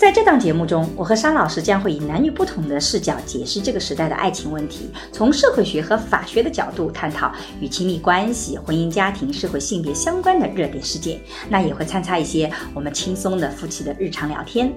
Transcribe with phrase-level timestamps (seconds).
[0.00, 11.20] 在这档节目中，我和沙老师将会以男女不同的视角解释这个时代的爱情问题，从社会学和法学的角度探讨与亲密关系、婚姻家庭、社会性别相关的热点事件。
[11.50, 14.72] 那也会参差一些我们轻松的夫妻的日常聊天。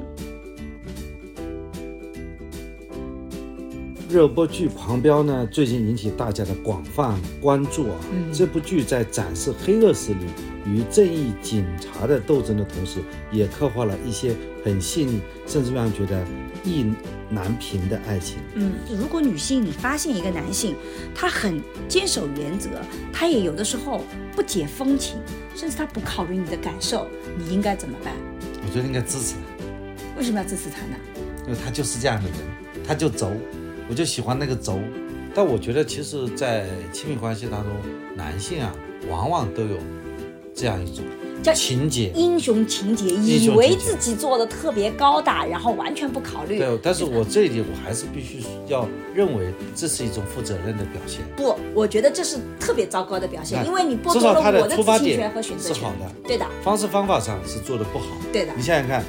[4.09, 7.95] 热播剧《狂飙》呢，最近引起大家的广泛关注啊。
[8.33, 10.25] 这部剧在展示黑恶势力
[10.65, 12.99] 与正义警察的斗争的同时，
[13.31, 16.25] 也刻画了一些很细腻，甚至让人觉得
[16.63, 16.85] 意
[17.29, 18.37] 难平的爱情。
[18.55, 20.75] 嗯，如果女性你发现一个男性，
[21.13, 22.69] 他很坚守原则，
[23.11, 24.03] 他也有的时候
[24.35, 25.17] 不解风情，
[25.55, 27.07] 甚至他不考虑你的感受，
[27.37, 28.13] 你应该怎么办？
[28.65, 30.17] 我觉得应该支持他。
[30.17, 30.95] 为什么要支持他呢？
[31.45, 32.37] 因为他就是这样的人，
[32.87, 33.31] 他就轴。
[33.89, 34.79] 我就喜欢那个轴，
[35.35, 37.73] 但我觉得其实，在亲密关系当中，
[38.15, 38.73] 男性啊，
[39.09, 39.77] 往往都有
[40.55, 41.03] 这样一种
[41.41, 46.57] 叫情节，英雄情节，以为自己做的特别高大，然后完全不考虑。
[46.57, 51.21] 对，但是我这一点，我还是必须要认为这是一种负责任的表现。
[51.35, 55.75] 不，我觉得这是特别糟糕的表现，因为你剥夺了我的自信权和选择权。
[55.75, 56.45] 是好的，对的。
[56.63, 58.05] 方式方法上是做的不好。
[58.31, 58.53] 对的。
[58.55, 59.03] 你想想看，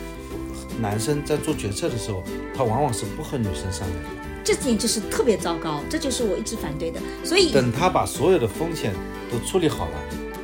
[0.80, 2.22] 男生在做决策的时候，
[2.56, 4.08] 他往往是不和女生商量的。
[4.42, 6.98] 这点就是特别糟糕，这就是我一直反对的。
[7.22, 8.92] 所以等他把所有的风险
[9.30, 9.92] 都处理好了，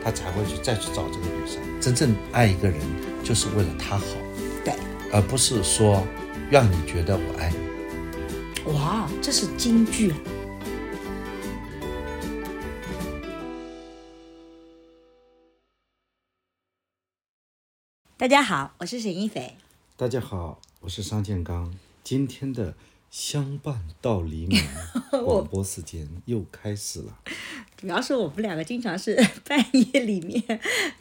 [0.02, 1.60] 他才会去再去找这个女生。
[1.80, 2.80] 真正爱一个人，
[3.22, 4.04] 就是为了他好，
[4.64, 4.74] 对，
[5.12, 6.06] 而不是说
[6.50, 8.72] 让你觉得我爱你。
[8.72, 10.14] 哇，这是金句。
[18.16, 19.56] 大家好，我是沈一斐。
[19.96, 21.74] 大家好，我是商建刚。
[22.02, 22.74] 今天的。
[23.10, 24.62] 相伴到黎明，
[25.26, 27.18] 广播时间又开始了。
[27.80, 29.16] 主要是我们两个经常是
[29.48, 30.42] 半夜里面，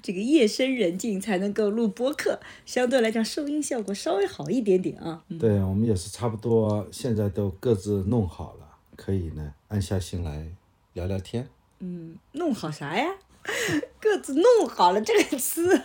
[0.01, 5.22] 这个夜深人静才能够录播客，相对来讲收音效果稍微好一点点啊。
[5.38, 10.47] 对，我们也是差不多，现在都各自弄好了，可以呢安下心来
[10.94, 11.45] 聊聊天。
[11.79, 13.09] 嗯，弄好啥呀？
[14.00, 15.78] 各自弄好了这个词，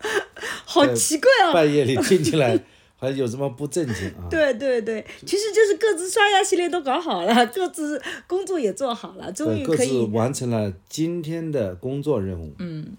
[0.64, 1.52] 好奇怪哦！
[1.52, 2.58] 半夜里听起来。
[3.00, 4.26] 还有什么不正经啊？
[4.28, 12.52] 对对对，其实就是各自刷牙系列都搞好了， 各自工作也做好了，终于可以完成了今天的工作任务。
[12.58, 12.96] 嗯，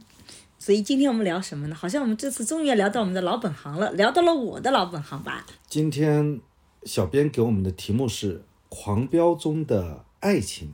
[0.57, 1.75] 所以今天我们聊什么呢？
[1.75, 5.45] 好像我们这次终于要聊到我们的老本行了，聊到了我的老本行吧。
[5.67, 6.39] 今天
[6.83, 8.37] 小编给我们的题目是
[8.69, 10.67] 《狂飙中的爱情》。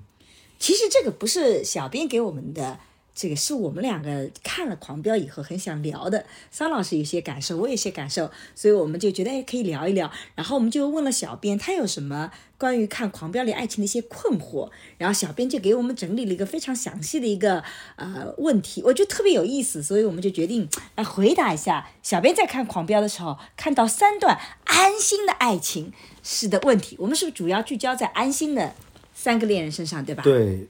[0.60, 2.80] 其实这个不是小编给我们的。
[3.16, 10.12] 这个是我们两个看了《狂飙》以后很想聊的，桑老师有些感受，我有些感受，所以我们就觉得哎可以聊一聊。
[10.36, 17.64] 然后我们就问了小编，他有什么关于看《狂飙》里爱情的一些困惑，然后小编就给我们整理了一个非常详细的一个
[17.96, 26.98] 呃问题，我觉得特别有意思，所以我们就决定来回答一下小编在看《狂飙》的时候看到三段安心的爱情是的问题。
[27.00, 28.76] 我们是不是主要聚焦在安心的
[29.14, 30.22] 三个恋人身上，对吧？
[30.22, 30.68] 对。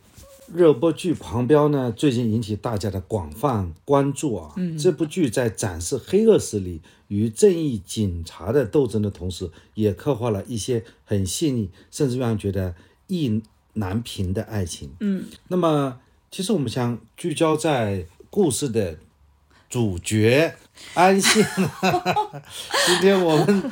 [0.53, 4.53] 热播剧《狂飙》呢，最近引起大家的广泛关注啊。
[4.57, 12.75] 嗯，这部剧在展示黑恶势力与正义警察的斗争的同时，也刻画了一些很细腻，甚至让人觉得
[13.07, 13.41] 意
[13.73, 14.91] 难平的爱情。
[14.99, 18.97] 嗯，那么其实我们想聚焦在故事的
[19.67, 20.55] 主角
[20.93, 21.43] 安心。
[22.85, 23.71] 今天我们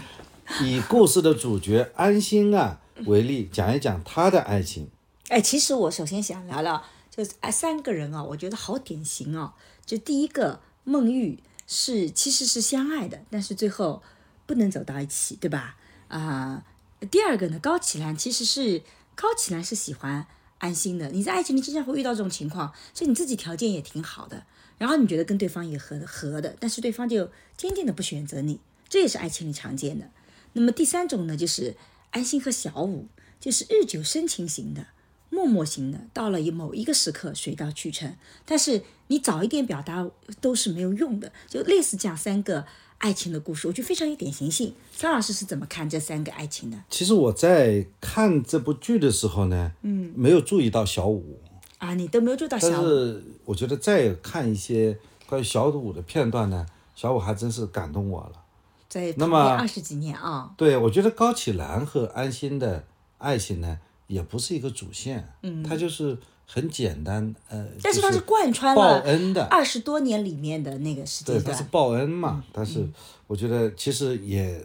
[0.63, 4.87] 以故事的主角安心啊为例，讲一讲他的爱情。
[5.29, 9.53] 哎，其实我首先想聊聊，就是哎三个人啊，我觉得好典型哦。
[9.85, 14.03] 就第一个孟玉是其实是相爱的，但是最后
[14.45, 15.77] 不能走到一起，对吧？
[16.09, 16.63] 啊，
[17.09, 18.83] 第二个呢，高启兰其实是
[19.15, 20.27] 高启兰是喜欢
[20.59, 21.09] 安心的。
[21.09, 24.45] 你在爱情里经常会遇到这种情况，就你自己条件也挺好的，
[24.77, 28.59] 然后你觉得跟对方也合合的，但是对方就坚定的不选择你，
[28.89, 30.09] 这也是爱情里常见的。
[30.51, 31.75] 那么第三种呢，就是
[32.11, 33.07] 安心和小五，
[33.39, 34.87] 就是日久生情型的。
[35.33, 38.15] 默默型的，到了某一个时刻水到渠成，
[38.45, 40.07] 但是你早一点表达
[40.39, 42.63] 都是没有用的，就类似这样三个
[42.99, 44.73] 爱情的故事，我觉得非常有典型性。
[44.95, 46.77] 张老师是怎么看这三个爱情的？
[46.89, 51.39] 其实我在看这部剧的时候呢，嗯，没有注意到小五
[51.79, 52.71] 啊，你都没有注意到小五。
[52.71, 56.65] 但是我觉得再看一些关于小五的片段呢，
[56.95, 58.43] 小五还真是感动我了。
[58.87, 62.85] 在那么二十几年啊，对，我觉得高启兰和安心的
[63.17, 63.79] 爱情呢，
[64.13, 71.55] 也不是一个主线，嗯，它就是很简单，呃，但是它是贯穿报了恩的，二十多年里面的那个时对，间段。
[71.55, 72.87] 它是报恩嘛，但是
[73.27, 74.63] 我觉得其实也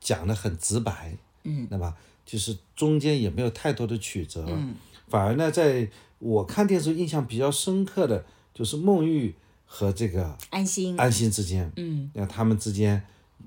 [0.00, 1.92] 讲的很直白，嗯，那么？
[2.24, 4.74] 就是中间也没有太多的曲折，嗯，
[5.08, 5.88] 反而呢，在
[6.18, 9.32] 我看电视印象比较深刻的就是孟玉
[9.64, 13.00] 和这个安心，安心之间，嗯，那他们之间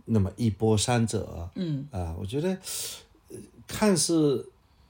[0.06, 2.58] 那么一波三折，嗯啊，我觉得
[3.28, 3.36] 呃
[3.68, 4.50] 看似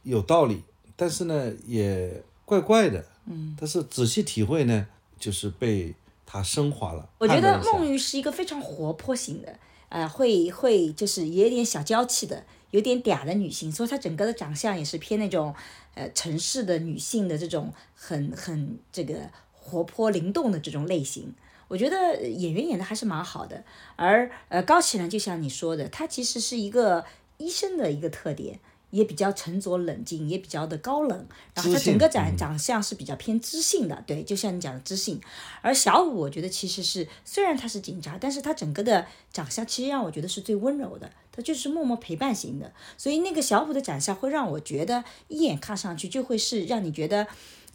[0.09, 0.63] 有道理，
[0.95, 4.87] 但是呢也怪怪的，嗯，但是仔细体会呢，
[5.19, 5.93] 就是被
[6.25, 7.07] 他升华了。
[7.19, 9.59] 我觉得孟玉是一个非常活泼型的，
[9.89, 15.53] 呃，会会就是也有点小娇气的，有点嗲的女性，所以她整个的长相也是偏那种
[15.93, 19.15] 呃城市的女性的这种很很这个
[19.53, 21.33] 活泼灵动的这种类型。
[21.67, 23.63] 我觉得演员演的还是蛮好的，
[23.95, 27.05] 而呃高启兰就像你说的，她其实是一个
[27.37, 28.59] 医生的一个特点，
[28.91, 35.19] 也比较沉着冷静，也比较的高冷，然后他整个长长相是比较偏知性的，对，就像你讲的知性。
[35.61, 42.73] 而小五，我觉得其实是虽然他是警察，但是他整个的长相其实让我觉得是最温柔的，他就是默默陪伴型的。
[42.97, 47.27] 所以那个小五的长相会让我觉得一眼看上去就会是让你觉得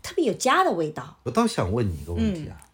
[0.03, 1.19] 特别有家的味道。
[1.23, 2.69] 我倒想问你一个问题啊，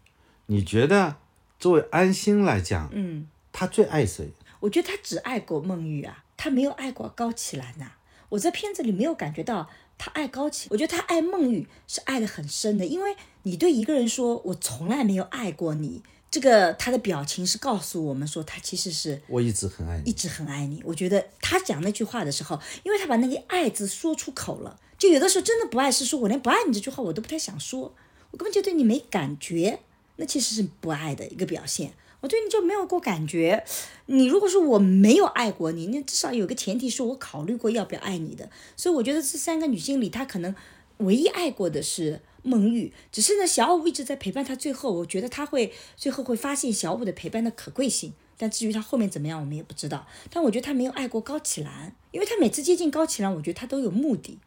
[0.47, 1.17] 你觉得
[1.59, 4.31] 作为安心来讲，嗯，他最爱谁？
[4.61, 7.93] 我觉得他只爱过孟玉啊，他没有爱过高启兰呐、
[8.31, 9.69] 我在片子里没有感觉到
[9.99, 20.11] 他爱高启，我觉得他爱孟玉是爱的很深的，因为你对一个人说我从来没有爱过你，这个他的表情是告诉我们说他其实是我一直很爱你。
[20.11, 20.83] 一直很爱你。
[20.87, 27.95] 我觉得他讲那句话的时候，因为他把那个“爱”字说出口了，就有的时候真的不爱是说我连不爱你这句话我都不太想说，
[28.31, 29.81] 我根本就对你没感觉，
[30.17, 31.93] 那其实是不爱的一个表现。
[32.21, 33.65] 我对你就没有过感觉，
[34.07, 38.51] 你如果说我没有爱过你，那至少有个前提是我考虑过要不要爱你的。
[38.77, 40.55] 所以我觉得这三个女性里，她可能
[40.99, 48.13] 唯一爱过的是孟玉，只是呢，小五一直在陪伴她，最后我觉得她会最后会发现小五的陪伴的可贵性。
[48.37, 50.07] 但至于她后面怎么样，我们也不知道。
[50.31, 54.39] 但我觉得她没有爱过高启兰，因为她每次接近高启兰，我觉得她都有目的，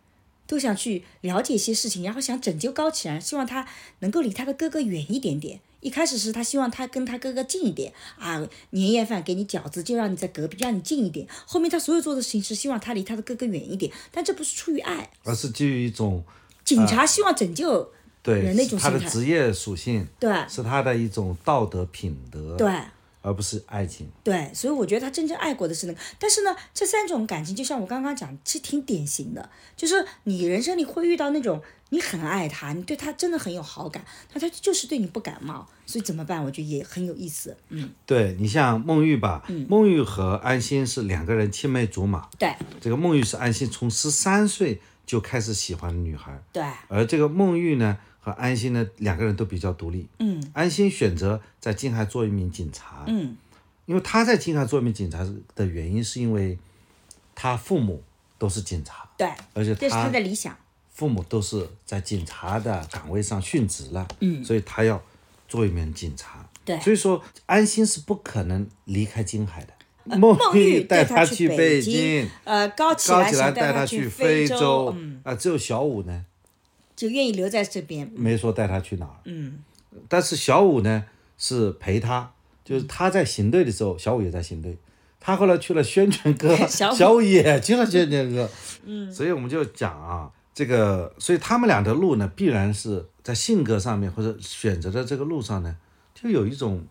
[0.48, 3.68] 都想去了解一些事情，然后想拯救高启兰，希望她
[4.00, 5.60] 能够离她的哥哥远一点点。
[5.84, 8.42] 一开始是他希望他跟他哥哥近一点啊，
[8.72, 11.28] 年夜饭给你饺子，就让你在隔壁，让你近一点。
[11.46, 16.24] 后面他所有做的事情是希望他离他的哥哥远一点，但这不是出于爱，而是基于一种
[16.64, 17.92] 警察希望拯救
[18.22, 22.72] 对人的一种他的职业属性，对是他的一种道德品德，对。
[23.24, 24.08] 而不是爱情。
[24.24, 26.00] 对，所以我觉得他真正爱过的是那个。
[26.20, 31.60] 但是呢，这三种感情，就像我刚刚讲，其实挺典型的，就是你人生里会遇到那种
[31.90, 36.44] 你很爱他，你对他真的很有好感，但他就是对你不感冒，所以怎么办？
[36.44, 37.58] 我觉得也很有意思。
[37.70, 42.30] 嗯，对你像孟玉吧，孟玉和安心是两个人青梅竹马。
[42.38, 50.08] 对这个孟玉是安心从十三岁就开始喜欢的女孩，对，而这个孟玉呢和安心呢两个人都比较独立。
[50.20, 53.36] 嗯安心选择在金海做一名警察，嗯
[53.86, 56.58] 因为他在金海做一名警察的原因是因为
[57.36, 58.02] 他父母
[58.38, 60.58] 都是警察，对，而且这是他他的理想。
[60.94, 65.02] 父母都是在警察的岗位上殉职了，嗯，所以他要
[65.50, 66.48] 做一名警察。
[66.64, 69.74] 对所以说安心是不可能离开金海的。
[70.10, 76.26] 呃孟孟玉带他去北京，呃，高启高兰想启兰带他去非洲，嗯，啊，只有小五呢
[76.96, 78.10] 就愿意留在这边。
[78.16, 79.60] 没说带他去哪儿，嗯，
[80.08, 81.06] 但是小五呢
[81.38, 82.32] 是陪他，
[82.64, 84.78] 就是他在行队的时候，小五也在行队。
[85.20, 87.22] 他后来去了宣传科， 小五。
[87.22, 88.50] 也去了宣传科，
[88.86, 95.78] 嗯，所以我们就讲啊，这个，所以他们俩的路呢，必然是在性格上面或者选择的这个路上呢，
[96.14, 96.86] 就有一种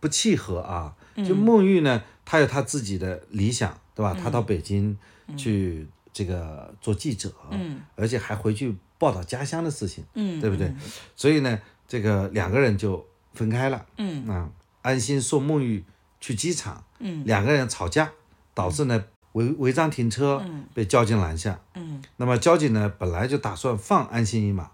[0.00, 0.94] 不契合啊。
[1.26, 4.16] 就孟玉呢，他有他自己的理想，对吧？
[4.18, 4.96] 他到北京
[5.36, 10.72] 去这个做记者，嗯，而且还回去报道家乡的事情，嗯对不对？
[11.16, 14.26] 所以呢，这个两个人就分开了，嗯。
[14.28, 14.50] 啊，
[14.82, 15.84] 安心送孟玉
[16.20, 18.10] 去机场，嗯，两个人吵架，
[18.54, 20.42] 导致呢违违章停车，
[20.74, 24.70] 被交警拦下，嗯，那么交警呢本来就打算放安心一马，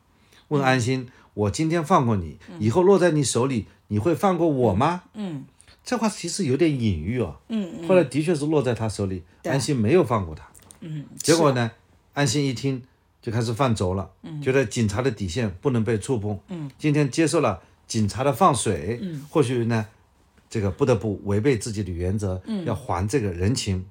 [0.48, 5.02] 问安心，我今天放过你，以后落在你手里，你会放过我吗？
[5.14, 5.44] 嗯。
[5.84, 7.38] 这话其实有点隐喻哦。
[7.50, 10.42] 嗯后来的确是落在他手里，安心没有放过他。
[10.80, 11.70] 嗯，结果呢，
[12.14, 12.82] 安心一听
[13.24, 14.10] 就开始犯轴了，
[14.42, 16.38] 觉得警察的底线不能被触碰。
[16.48, 19.86] 嗯，今天接受了警察的放水，嗯，或许呢，
[20.50, 23.86] 这个不得不违背自己的原则，嗯，要还这个人情。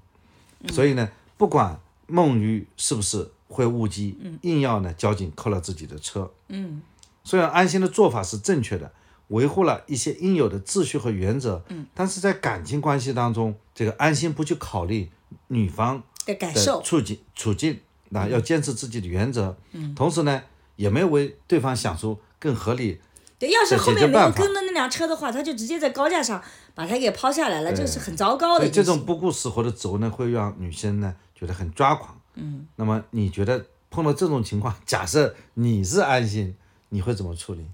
[0.68, 6.32] 所以呢，不管孟玉是不是会误击，硬要呢交警扣了自己的车。
[6.50, 6.84] 嗯。
[7.24, 8.92] 虽然安心的做法是正确的，
[9.30, 15.10] 维护了一些应有的秩序和原则，嗯，但是在感情关系当中，这个安心不去考虑
[15.48, 17.80] 女方的的感受，处境处境，
[18.14, 20.42] 那要坚持自己的原则，嗯，同时呢，
[20.76, 23.02] 也没有为对方想出更合理
[23.40, 26.42] 对，要是后面没有跟的那辆车的话，他就直接在高架上
[26.74, 28.82] 把他给抛下来了，这是很糟糕的这。
[28.84, 32.18] 种不顾死活的走呢，会让女生呢觉得很抓狂。
[32.36, 36.56] 嗯，那么你觉得碰到这种情况，假设你是安心，
[36.90, 37.66] 你会怎么处理？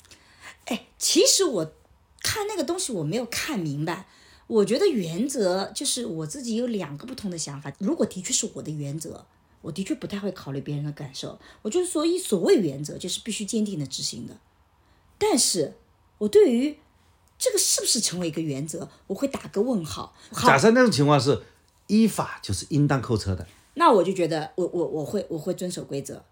[0.65, 1.71] 哎，其实我
[2.23, 4.07] 看那个东西我没有看明白。
[4.47, 7.71] 我觉得原则就是我自己有两个不同的想法。
[7.77, 9.23] 如果的确是我的原则，
[9.61, 11.39] 我的确不太会考虑别人的感受。
[11.61, 14.37] 我就是所以所谓原则就是必须坚定的执行的。
[15.17, 15.75] 但是
[16.17, 16.77] 我对于
[17.37, 20.13] 这个是不是成为一个原则，我会打个问号。
[20.31, 21.41] 好假，设那种情况是
[21.87, 26.23] 依法就是应当扣车的，那我就觉得我我我会我会遵守规则。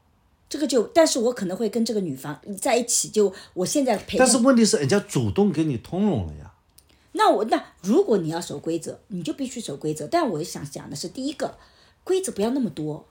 [0.50, 6.54] 这个就，但是我可能会跟这个女方在一起，就我现在陪但是问题是人家主动给你通融了呀。
[7.12, 10.08] 那我那如果你要守规则，你就必须守规则。
[10.08, 11.58] 但我想讲的是，第一个，
[12.06, 13.06] 规则不要那么多，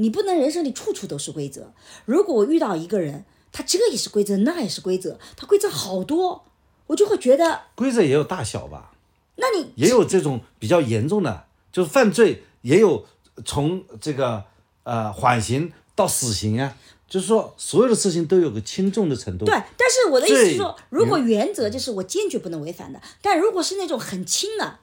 [0.00, 1.72] 你不能人生里处处都是规则。
[2.04, 6.44] 如果我遇到一个人，他这也是规则，那也是规则，他规则好多，
[6.86, 8.92] 我就会觉得，规则也有大小吧，
[9.36, 13.06] 那你也有这种比较严重的，就是犯罪也有
[13.44, 14.44] 从这个
[14.84, 16.76] 呃缓刑到死刑啊，
[17.08, 19.46] 就是说所有的事情都有个轻重的程度。
[19.46, 24.78] 对，但是我的意思是说，如果原则就是我坚决不能违反的，但如果是那种很轻的，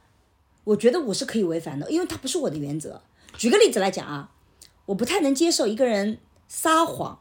[0.66, 3.02] 我觉得我是可以违反的，因为它不是我的原则。
[3.38, 4.32] 举个例子来讲啊，
[4.88, 7.20] 我不太能接受一个人撒谎，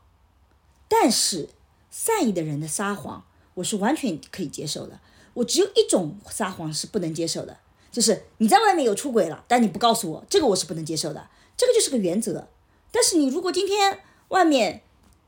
[0.88, 1.48] 但是
[1.90, 5.00] 善意的人的撒谎，我是完全可以接受的。
[5.34, 7.58] 我只有一种撒谎是不能接受的，
[7.90, 12.48] 就是你在外面有出轨了，但你不告诉我，这个我是不能接受的，这个就是个原则。
[12.92, 14.82] 但是你如果今天外面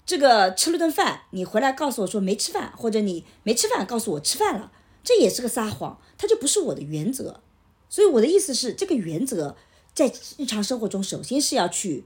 [0.04, 4.70] 这个吃了顿饭，你回来告诉我说没吃饭，或者你没吃饭告诉我吃饭了，
[5.02, 7.40] 这也是个撒谎，它就不是我的原则。
[7.88, 9.56] 所以我的意思是，这个原则
[9.94, 12.04] 在日常生活中，首先是要去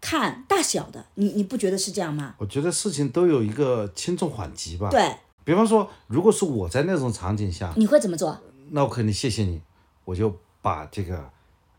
[0.00, 2.34] 看大小的，你你不觉得是这样吗？
[2.38, 8.38] 我觉得事情都有一个轻重缓急吧。，对，比方说，如果是我在那种场景下，你会怎么做？
[8.70, 9.60] 那我肯定谢谢你，
[10.04, 11.28] 我就把这个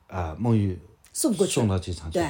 [0.07, 0.77] 呃孟玉
[1.13, 2.19] 送过去送到机场去。
[2.19, 2.27] 对，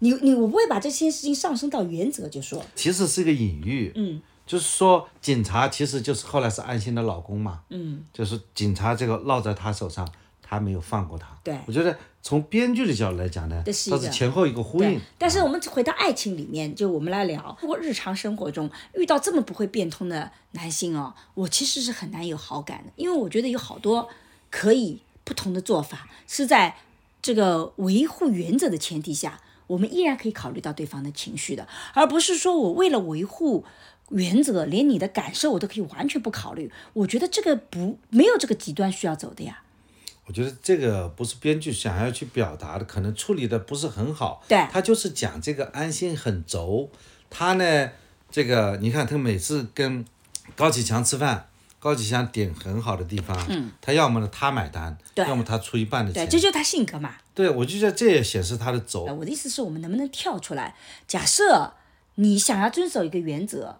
[0.00, 10.06] 你你我不会把这些事情上升到原则，就说其实是一个隐喻，嗯，就是说警察其实就是后来是安心的老公嘛，嗯，就是警察这个落在他手上，
[10.46, 11.26] 他没有放过他。
[11.42, 15.00] 对我觉得从编剧的角度来讲呢，这是它是前后一个呼应。。
[15.18, 24.08] 但是我们回到爱情里面，就我们来聊，如果日常生活中遇到这么不会变通的男性哦，我其实是很难有好感的，因为我觉得有好多
[24.50, 26.76] 可以不同的做法，是在
[27.22, 33.64] 这个维护原则的前提下，我们依然可以考虑到对方的情绪的，而不是说我为了维护。
[34.10, 39.62] 原则连你的感受我都可以完全不考虑，我觉得这个不没有这个极端需要走的呀。
[40.26, 44.42] 我觉得这个不是编剧想要去表达的，可能处理的不是很好。
[44.48, 46.88] 对他就是讲这个安心很轴，
[47.28, 47.90] 他呢，
[48.30, 50.04] 这个你看他每次跟
[50.56, 56.30] 高启强吃饭，高启强点很好的地方，嗯，他要么呢他买单，对要么他出一半的对，钱。
[56.30, 57.16] 这就是他性格嘛。
[57.34, 59.14] 对，我就觉得这也显示他的轴呃，。
[59.14, 60.74] 我的意思是我们能不能跳出来？
[61.06, 61.74] 假设
[62.14, 63.78] 你想要遵守一个原则，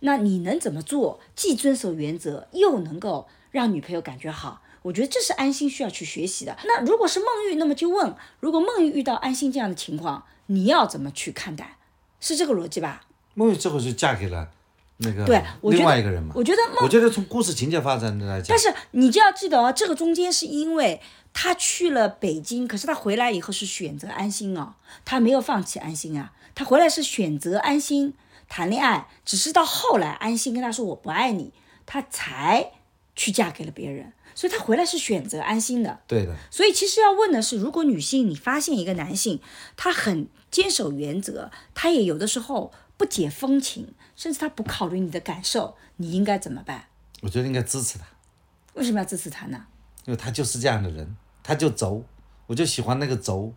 [0.00, 1.18] 那你能怎么做？
[1.34, 4.62] 既遵守原则，又能够让女朋友感觉好？
[4.82, 6.56] 我觉得这是安心需要去学习的。
[6.64, 11.76] 那如果是孟玉，那么就问：如果孟玉遇到安心这样的情况，你要怎么去看待？
[12.20, 13.02] 是这个逻辑吧？
[13.34, 14.48] 孟玉这会是嫁给了
[14.98, 16.34] 那个对，我觉得另外一个人嘛。
[16.34, 21.00] 我觉得孟我觉得从故事情节发展来讲但，是你就要记得哦，这个中间是因为
[21.32, 28.14] 他去了北京，可是他回来以后是选择安心哦，他没有放弃安心啊，他回来是选择安心
[28.48, 31.52] 谈恋爱，只是到后来安心跟他说我不爱你，
[31.86, 32.72] 他才
[33.16, 36.00] 去嫁给了别人，所以他回来是选择安心的。
[36.06, 39.40] 对的，所以其实要问的是，如果女性你发现一个男性
[39.76, 46.86] 他很坚守原则，他也有的时候不解风情，甚至他不考虑你的感受，你应该怎么办？
[47.22, 48.04] 我觉得应该支持他，
[48.74, 49.66] 为什么要支持他呢？
[50.06, 52.04] 因为他就是这样的人，他就轴，
[52.46, 53.52] 我就喜欢那个轴。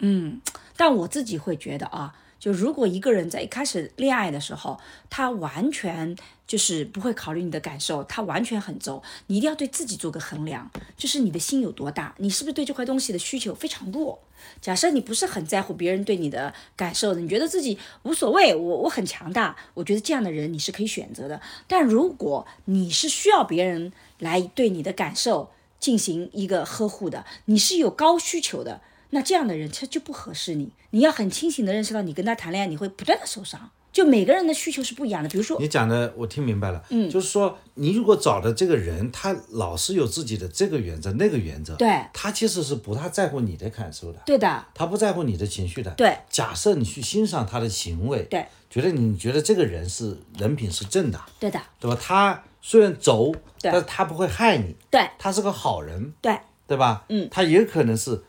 [0.00, 0.40] 嗯
[0.76, 4.78] 但我自己会觉得啊，就如果一个人在一开始恋爱的时候，
[5.10, 6.16] 他完全
[6.46, 14.18] 就是不会考虑你的感受，他完全很轴，你一定要对自己做个衡量，就是你的心有多大，你是不是对这块东西的需求非常弱？
[14.60, 21.40] 假设你不是很在乎别人对你的感受的，你觉得自己无所谓，我我很强大，我觉得这样的人你是可以选择的。
[21.66, 25.50] 但如果你是需要别人来对你的感受
[25.80, 30.70] 进行一个呵护的，你是有高需求的，那这样的人他就不合适你。
[30.90, 35.28] 你要很清醒的认识到，你跟他谈恋爱，你会不断的受伤，就每个人的需求是不一样的。
[35.28, 45.90] 比如说，你讲的我听明白了，嗯，就是说你如果找的这个人，他老是有自己的这个原则那个原则，对他其实是不太在乎你的感受的，对的，他不在乎你的情绪的。
[45.92, 51.98] 对假设你去欣赏他的行为，对，觉得你觉得这个人是人品是正的，对的，对吧？
[52.00, 57.04] 他虽然轴，对但是他不会害你，对他是个好人，对对吧？
[57.08, 58.24] 嗯，他也可能是，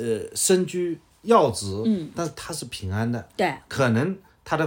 [0.00, 4.66] 呃，身居要职，嗯，但是他是平安的，对可能他的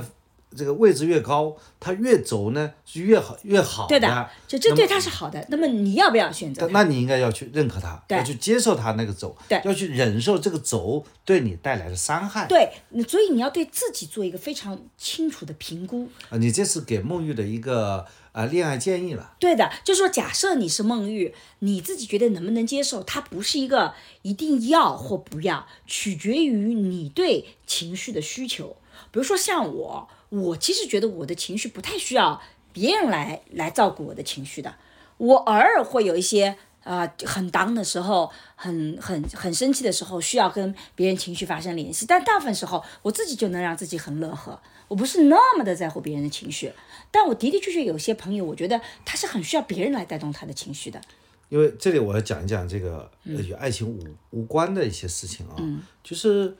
[0.56, 5.44] 这个位置越高，他越轴呢是越好越好对的，就这对他是好的。
[5.50, 6.68] 那么你要不要选择？
[6.68, 12.46] 那你应该要去认可他，对要去接受他那个轴，对要去忍受这个轴对你带来的伤害。
[12.46, 12.72] 对，
[13.08, 16.08] 所以你要对自己做一个非常清楚的评估。
[16.30, 19.36] 啊，你这是给孟玉的一个啊恋爱建议了。
[19.40, 23.02] 对的，就是说，假设你是孟玉，你自己觉得能不能接受？
[23.02, 28.76] 它不是一个一定要或不要，取决于你对情绪的需求。
[29.12, 32.42] 比如说像我，我其实觉得我的情绪不太需要
[32.74, 34.76] 别人来来照顾我的情绪的，
[35.18, 36.58] 我偶尔会有一些。
[36.84, 46.72] 啊、很当的时候，很很很生气的时候，需要跟别人情绪发生联系，但大部分时候我自己就能让自己很乐呵，我不是那么的在乎别人的情绪，
[47.10, 51.00] 但我的的确确有些朋友，我觉得他是很需要别人来带动他的情绪的。
[51.50, 55.56] 因为这里我要讲一讲这个与爱情无无关的一些事情啊，
[56.04, 56.56] 就是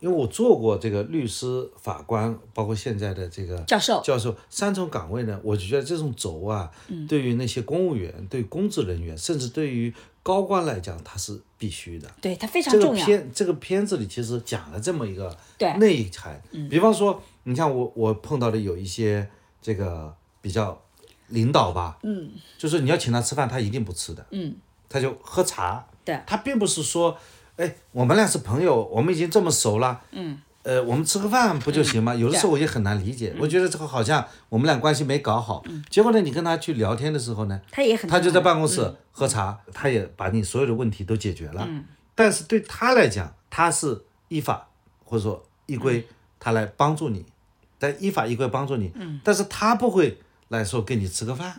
[0.00, 12.08] 因为我做过这个律师、法官，包括现在的这个教授教授三重岗位呢，我就觉得这种轴啊，嗯对于那些公务员、对公职人员，甚至对于高官来讲，它是必须的。
[12.20, 12.92] 对他非常这个。
[12.92, 15.36] 片这个片子里其实讲了这么一个
[15.78, 19.28] 内涵，比方说，你像我我碰到的有一些
[19.60, 20.80] 这个比较
[21.28, 24.54] 领导吧，嗯，就是你要请他吃饭，他一定不吃的，嗯，
[24.88, 27.16] 他就喝茶，对他并不是说，
[27.58, 30.38] 哎，我们俩是朋友，我们已经这么熟了，嗯。
[30.64, 32.14] 呃，我们吃个饭不就行吗？
[32.14, 35.64] 有的时候我也很难理解，我觉得这个好像我们俩关系没搞好。
[35.88, 41.66] 结果呢，你跟他去聊天的时候呢，他也很他就在办公室喝茶，他也把你所有的问题都解决了。
[42.14, 44.68] 但是对他来讲，他是依法
[45.04, 46.06] 或者说依规，
[46.38, 47.24] 他来帮助你，
[47.78, 48.92] 在依法依规帮助你。
[49.24, 50.18] 但是他不会
[50.48, 51.58] 来说跟你吃个饭。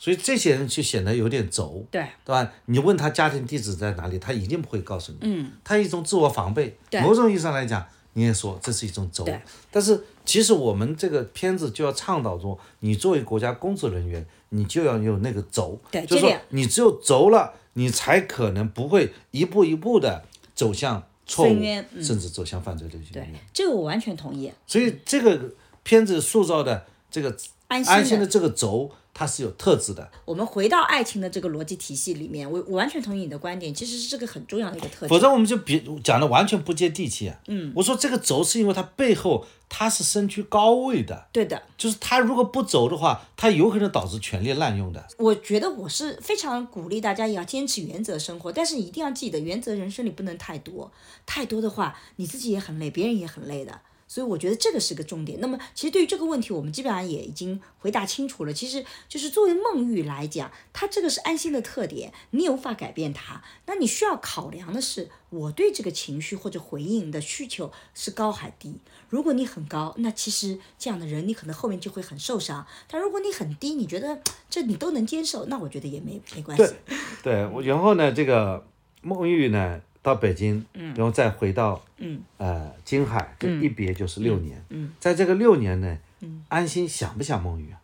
[0.00, 2.50] 所以这些人就显得有点轴，对对吧？
[2.64, 5.18] 你问他家庭地址在哪里，他一定不会告诉你。
[5.20, 6.74] 嗯，他一种自我防备。
[6.88, 9.38] 对某种意义上来讲，你也说这是一种轴对。
[9.70, 15.78] 但是其实我们这个片子就要倡导说，你作为国家工作人员，你就要有那个轴。
[15.90, 23.38] 对就是说你只有轴了，你才可能不会一步一步的走向错误，嗯甚至走向犯罪的对边缘。
[23.52, 24.50] 这个我完全同意。
[24.66, 27.36] 所以这个片子塑造的这个
[27.68, 30.10] 安心的安心的这个轴，它是有特质的。
[30.24, 35.08] 我们回到爱情的这个逻辑体系里面，我我完全同意你的观点，其实是这个很重要的一个特质。
[35.08, 37.38] 否则我们就别讲的完全不接地气啊。
[37.48, 45.06] 嗯，我说这个轴是因为它背后它是身居高位的，对的，就是它如果不轴的话，它有可能导致权力滥用的。
[45.18, 50.90] 我觉得我是非常鼓励大家也要坚持原则生活，但是一定要记得，原则人生里不能太多，
[51.26, 53.80] 太多的话你自己也很累，别人也很累的。
[54.10, 55.38] 所以我觉得这个是个重点。
[55.40, 58.52] 那么其实对于这个问题，我们基本上也已经回答清楚了。
[58.52, 63.40] 其实就是作为孟玉来讲，他这个是安心的特点，你也无法改变它。
[63.66, 68.80] 那你需要考量的是，我对这个情绪或者回应的需求是高还低。
[69.08, 72.66] 如果你很高，那其实这样的人你可能后面就会很受伤。
[72.88, 76.74] 但如果你很低，你觉得这你都能接受，那我觉得也没没关系。
[77.22, 78.66] 对，我然后呢，这个
[79.02, 87.80] 孟玉呢到北京，嗯，然后再回到，嗯，呃，京海，这一别就是六年，嗯，在这个六年呢，嗯，安心想不想孟玉啊？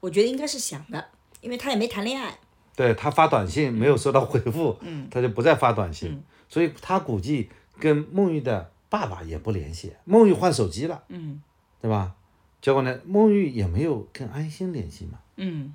[0.00, 1.04] 我觉得应该是想的，
[1.40, 2.38] 因为他也没谈恋爱。
[2.74, 9.94] 对他发短信没有收到回复，嗯，他就不再发短信，所以他估计跟孟玉的爸爸也不联系。
[10.04, 11.42] 孟玉换手机了，嗯，
[11.80, 12.14] 对吧？
[12.60, 15.74] 结果呢，孟玉也没有跟安心联系嘛，嗯，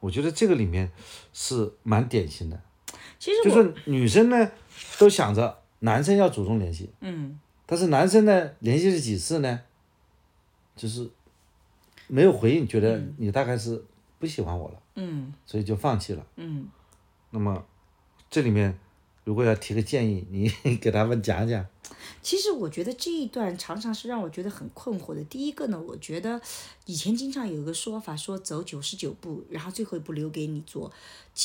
[0.00, 0.90] 我觉得这个里面
[1.34, 2.58] 是蛮典型的，
[3.18, 4.50] 其实就是女生呢
[4.98, 9.60] 都想着男生要主动联系，嗯，但是男生呢联系了几次呢，
[10.76, 11.08] 就是
[12.06, 13.84] 没有回应，觉得你大概是
[14.18, 15.32] 不喜欢我了，嗯。
[15.46, 16.26] 所以就放弃了。
[16.36, 16.68] 嗯，
[17.30, 17.64] 那么
[18.30, 18.78] 这里面
[19.28, 21.62] 如果要提个建议，你 给他们讲讲。
[22.22, 25.22] 其实我觉得这一段常常是让我觉得很困惑的。
[25.24, 26.40] 第一个呢，我觉得
[26.86, 30.90] 以前经常有一个说法，说走九十九步，然后最后一步留给你做，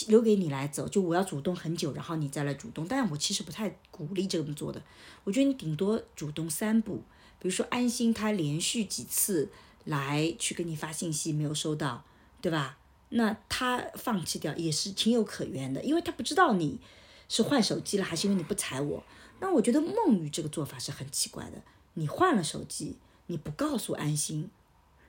[0.08, 0.88] 留给你来走。
[0.88, 2.88] 就我要主动很久，然后你再来主动。
[2.88, 4.82] 但是我其实不太鼓励这么做的。
[5.26, 7.04] 我觉得你顶多主动三步，
[7.40, 9.50] 比如说安心他连续几次
[9.84, 12.06] 来去给你发信息没有收到，
[12.40, 12.78] 对吧？
[13.10, 16.80] 那他放弃掉也是情有可原的，因为他不知道你
[17.30, 19.04] 是换手机了，还是因为你不睬我。
[19.40, 21.62] 那我觉得梦雨这个做法是很奇怪的。
[21.96, 24.50] 你换了手机，你不告诉安心，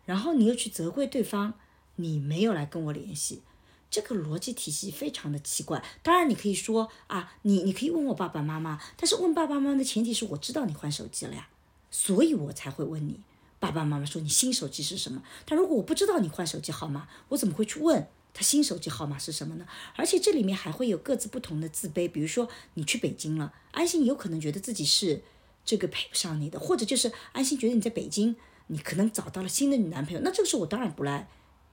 [0.05, 1.55] 然后你又去责怪对方，
[1.97, 3.43] 你没有来跟我联系，
[3.91, 5.85] 这个逻辑体系非常的奇怪。
[6.03, 11.49] 当然，你可以说啊，你你可以问我爸爸妈妈，但是问爸爸妈妈的前提是我知道你换手机了呀，
[11.91, 13.21] 所以我才会问你。
[13.61, 15.23] 爸爸妈妈说你新手机是什么？
[15.47, 19.65] 但如果我不知道你换手机号码，我怎么会去问他新手机号码是什么呢？
[19.95, 25.23] 而且这里面还会有各自不同的自卑，比如说你去北京了，安心有可能觉得自己是
[25.65, 28.35] 这个配不上你的，或者就是安心觉得你在北京，
[28.67, 31.29] 你可能找到了新的女男朋友，那这个时候我当然不来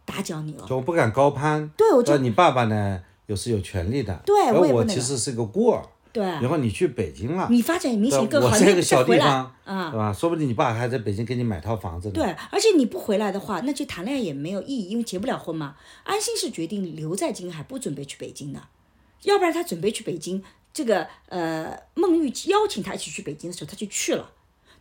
[0.05, 0.65] 打搅你了。
[0.69, 1.67] 就我不敢高攀。
[1.69, 4.21] 对我觉得你爸爸呢，有是有权利的。
[4.23, 5.83] 对我我也其实是个孤儿。
[6.13, 7.47] 对然后你去北京了。
[7.49, 9.97] 你发展明显更好，我在一个你再回来小地方，啊对。
[9.97, 10.13] 吧？
[10.13, 12.13] 说不定你爸还在北京给你买套房子呢。
[12.13, 15.75] 对，而且你不回来的话，那就谈恋爱也没有意义，因为结不了婚嘛。
[16.03, 18.61] 安心是决定留在金海，不准备去北京的，
[19.23, 20.43] 要不然他准备去北京，
[20.73, 24.31] 这个呃孟玉邀请他一起去北京的时候，他就去了。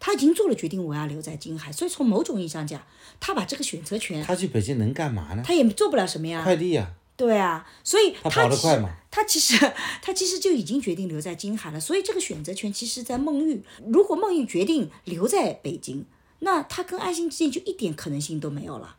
[0.03, 2.81] 他已经做了决定，我要留在金海，所以从某种意义上讲，
[3.21, 5.43] 他把这个选择权，他去北京能干嘛呢？
[5.47, 6.43] 他也做不了什么呀。
[6.43, 16.07] 快递呀，对啊，所以他他其实跑得快嘛他其实他其实就已经决定留在金海了，所以这个选择权其实，在孟玉，如果孟玉决定留在北京，
[16.39, 18.97] 那他跟安心之间就一点可能性都没有了。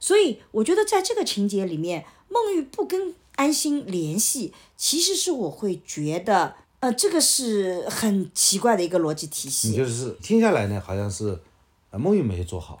[0.00, 9.78] 所以我觉得在这个情节里面，孟玉不跟安心联系，其实是我会觉得，呃，这个是很奇怪的一个逻辑体系你系。
[9.78, 11.38] 就是听下来呢，好像是，
[11.90, 12.76] 呃，孟玉没有做好，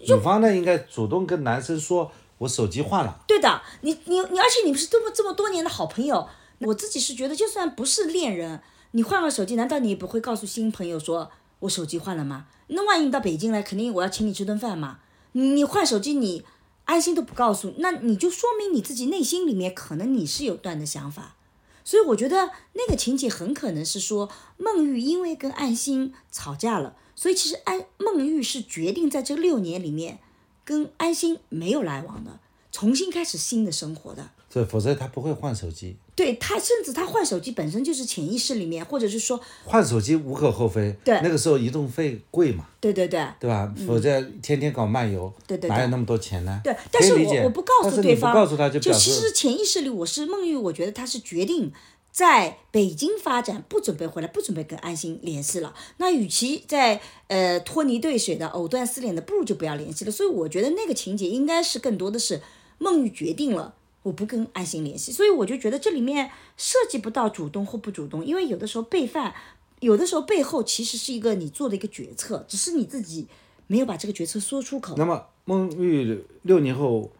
[0.00, 3.20] 女方呢应该主动跟男生说，我手机换了。
[3.26, 6.28] 对的，你你你，而且你们是这么这么多年的好朋友，
[6.60, 12.46] 我自己是觉得，就算不是恋人，你换个手机，难道你也不会告诉新朋友说我手机换了吗？
[12.68, 14.98] 那万一你到北京来，肯定我要请你吃顿饭嘛。
[15.32, 16.44] 你换手机，你
[16.84, 21.36] 安心都不告诉，那你就说明你自己内心里面可能你是有断的想法。
[21.84, 30.18] 所以我觉得那个情节很可能是说，孟玉因为跟安心吵架了，所以其实安孟玉是决定在这六年里面
[30.66, 32.38] 跟安心没有来往的，
[32.70, 34.28] 重新开始新的生活的。
[34.52, 35.96] 对否则他不会换手机。
[36.14, 40.96] 对他，甚至他换手机本身就是潜意识里面，或者是说，换手机无可厚非。
[41.04, 43.70] 对那个时候移动费贵嘛，对对对对吧？
[43.86, 46.58] 否则天天搞漫游，嗯对对对哪有那么多钱呢？
[46.64, 51.70] 对，但是我我不告诉对方，告诉他就表其实潜意识里我是孟玉，我觉得他是决定
[52.16, 55.74] 在北京发展，不准备回来，不准备跟安心联系了。
[55.98, 60.10] 那与其在呃拖泥带水的藕断丝连的，不如就不要联系了。
[60.10, 62.40] 所以我觉得那个情节应该是更多的是
[62.78, 63.74] 孟玉决定了。
[64.02, 69.34] 我不跟安心联系，所以我就觉得这里面涉及不到主动或不主动，因为有的时候背叛，
[69.80, 73.26] 有的时候背后其实是一个你做的一个决策，只是你自己
[73.66, 74.94] 没有把这个决策说出口。
[74.96, 77.10] 那么孟玉六年后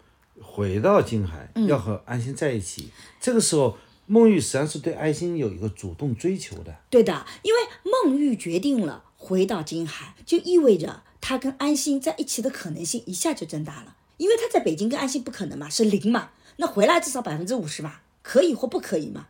[0.41, 2.89] 回到金海，嗯要和安心在一起，
[3.21, 6.75] 这个时候孟玉实际上是对安心有一个主动追求的。
[6.89, 7.61] 对的，因为
[8.05, 13.97] 孟玉决定了回到金海，就意味着他跟安心在一起的可能性一下就增大了。
[14.17, 19.27] 因为他在北京跟安心不可能嘛，是零嘛，那回来至少百分之五十嘛，可以或不可以嘛？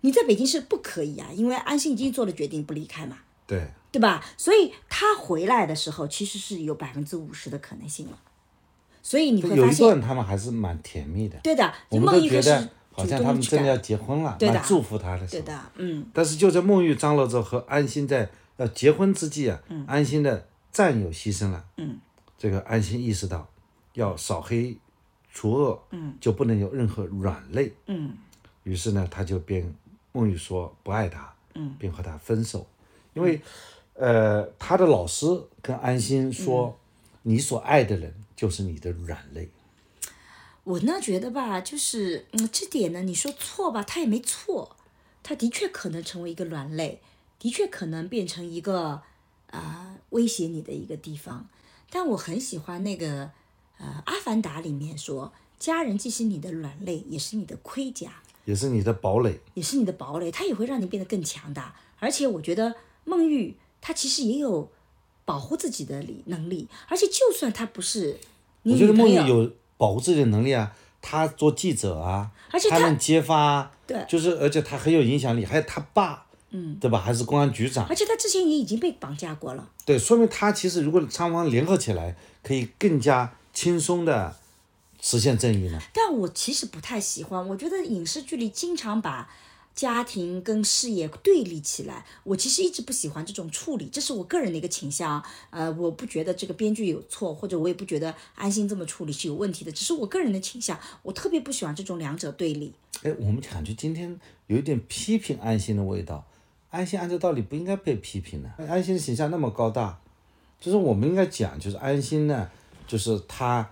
[0.00, 4.24] 你在北京是不可以啊，因为安心已经做了决定不离开嘛，对，对吧？
[4.38, 8.18] 所以他回来的时候其实是有百分之五十的可能性了。
[9.02, 11.38] 所以你会有一发现，段他们还是蛮甜蜜的。
[11.42, 12.68] 对的，孟玉开始主
[13.00, 15.42] 好像他们真的要结婚了，对的蛮祝福他的时候。
[15.42, 21.98] 对的，嗯，但是就在孟玉张罗着和安心在要结婚之际啊，安心的战友牺牲了，嗯，
[22.38, 23.48] 这个安心意识到
[23.94, 24.76] 要扫黑
[25.32, 28.12] 除恶，嗯，就不能有任何软肋，嗯，
[28.64, 29.72] 于是呢，他就便
[30.12, 32.66] 孟玉说不爱他，嗯，并和他分手，
[33.14, 33.40] 因为，
[33.94, 35.26] 呃，他的老师
[35.62, 36.76] 跟安心说，
[37.22, 39.48] 你所爱的人就是你的软肋，
[40.64, 44.76] 我呢觉得吧，就是嗯，这点呢，你说错吧，他也没错，
[45.22, 47.00] 他的确可能成为一个软肋，
[47.38, 49.02] 的确可能变成一个
[49.50, 51.48] 啊、威胁你的一个地方。
[51.90, 53.30] 但我很喜欢那个
[53.78, 59.40] 呃《阿凡达》里面说，家人既是你的软肋，也是你的盔甲，也是你的堡垒。
[59.54, 61.74] 也是你的堡垒，它也会让你变得更强大。
[61.98, 64.70] 而且我觉得孟玉他其实也有
[65.24, 68.18] 保护自己的力能力，而且就算他不是
[68.62, 77.00] 女朋友，有保护自己的能力啊，他做记者啊，而且他他能揭发啊，对就是而且他很有影响力，还有他爸，嗯，对吧？
[77.00, 79.66] 还是公安局长而，且他之前也已经被绑架过了。
[79.86, 84.36] 对，说明他其实如果双方联合起来，可以更加轻松的
[85.00, 85.80] 实现正义呢。
[85.94, 89.30] 但我其实不太喜欢，我觉得影视剧里经常把
[89.80, 95.24] 家庭跟事业对立起来，我其实一直不喜欢这种处理，这是我个人的一个倾向。
[95.48, 102.74] 呃，我不觉得这个编剧有错，或者我也不觉得安心这么处理是有问题的，只是我个人的倾向，我特别不喜欢这种两者对立。
[103.04, 106.26] 哎，我们感觉今天有一点批评安心的味道。
[106.68, 109.98] 安心按照道理不应该被批评的，安心的形象那么高大，
[110.60, 112.50] 就是我们应该讲，就是安心呢，
[112.86, 113.70] 就是他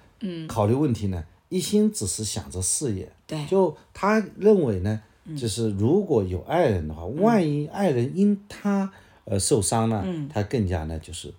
[0.49, 3.13] 考虑问题呢，一心只是想着事业。
[3.27, 5.03] 对就他认为呢，
[5.37, 8.91] 就是如果有爱人的话，万一爱人因他
[9.25, 11.33] 而受伤呢，他更加呢就是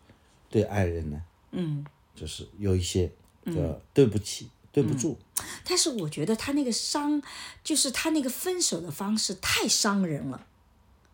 [0.49, 1.21] 对爱人呢，
[1.51, 3.09] 嗯，就是有一些
[3.45, 5.17] 的对不起、对不住。
[5.63, 7.21] 但是我觉得他那个伤，
[7.63, 10.45] 就是他那个分手的方式太伤人了。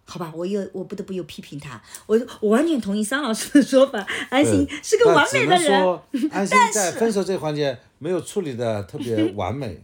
[0.08, 5.82] 好吧，我又我不得不又批评他，我我完全同意桑老师的说法，安心是个完美的人。
[5.82, 9.82] 说安心 在分手这个环节没有处理的特别完美，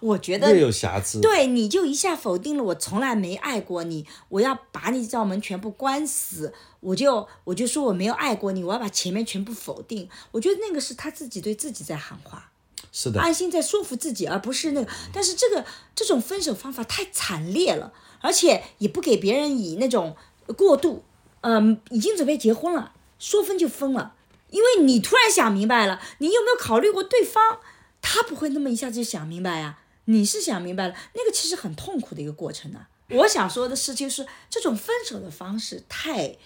[0.00, 1.20] 我觉得略有瑕疵。
[1.20, 10.08] 对，你就一下否定了我从来没爱过你，我要把你这道门全部关死，我就我就说我没有爱过你，我要把前面全部否定。
[10.32, 12.50] 我觉得那个是他自己对自己在喊话，
[12.92, 14.90] 是的，安心在说服自己，而不是那个。
[15.12, 20.16] 但是这个这种分手方法太惨烈了，而且也不给别人以那种
[20.56, 21.04] 过度，
[21.40, 24.14] 嗯、已经准备结婚了，说分就分了，
[24.50, 27.60] 因为你突然想明白了，你有没有考虑过对方？
[28.06, 36.36] 他不会那么一下子就想明白呀、你是想明白了，那个其实很痛苦的一个过程呢、我想说的是，就是这种分手的方式太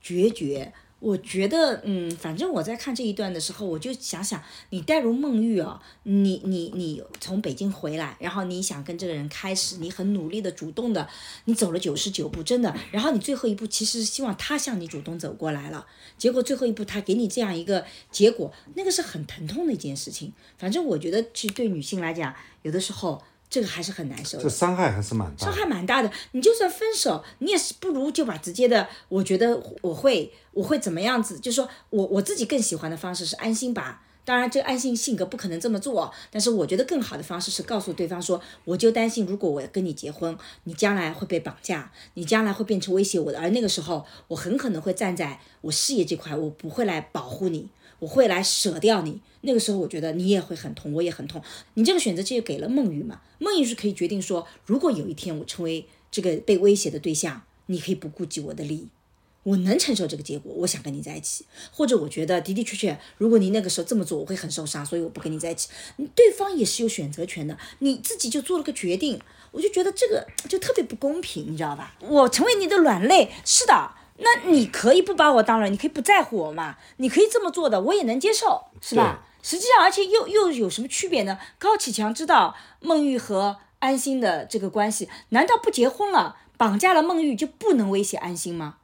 [0.00, 0.72] 决绝。
[1.00, 11.08] 我觉得，嗯，反正我在看这一段的时候，我就想想，你带入孟玉啊，你你你从北京回来，然后你想跟这个人开始，你很努力的、主动的，
[11.44, 20.32] 你走了九十九步，真的，然后你最后一步其实是希望他向你主动走过来了，结果最后一步他给你这样一个结果，那个是很疼痛的一件事情。
[20.56, 24.50] 反正我觉得，其实对女性来讲，有的时候这个还是很难受的这。
[24.50, 25.52] 伤害还是蛮大伤。
[25.52, 26.10] 害蛮大的。
[26.32, 31.38] 你就算分手，你也是不如就把直接的，我觉得我会我会怎么样子？
[31.38, 34.02] 就是说我我自己更喜欢的方式是安心吧。
[34.24, 49.20] 当然，这个安心性格不可能这么做，但是我觉得更好的方式是告诉对方说，我就担心，如果我跟你结婚，你将来会被绑架，你将来会变成威胁我的，而那个时候，我很可能会站在我事业这块，我不会来保护你，我会来舍掉你。
[49.42, 51.40] 那个时候，我觉得你也会很痛，我也很痛。
[51.74, 58.88] 你这个选择就给了孟玉嘛，孟玉是可以决定说，如果有一天我成为这个被威胁的对象，你可以不顾及我的利益，
[59.44, 65.68] 我能承受这个结果，我想跟你在一起，或者我觉得的的确确，如果你那个时候这么做，我会很受伤，所以我不跟你在一起。
[65.96, 69.20] 你对方也是有选择权的，你自己就做了个决定，
[69.52, 71.94] 我就觉得这个就特别不公平，你知道吧？
[72.00, 73.92] 我成为你的软肋，是的。
[74.18, 76.76] 那你可以不把我当人，你可以不在乎我嘛？
[76.96, 79.24] 你可以这么做的，我也能接受，是吧？
[79.42, 81.38] 实际上，而且又又有什么区别呢？
[81.58, 88.78] 高启强知道孟玉和安心的这个关系，难道不结婚了，绑架了孟玉就不能威胁安心吗？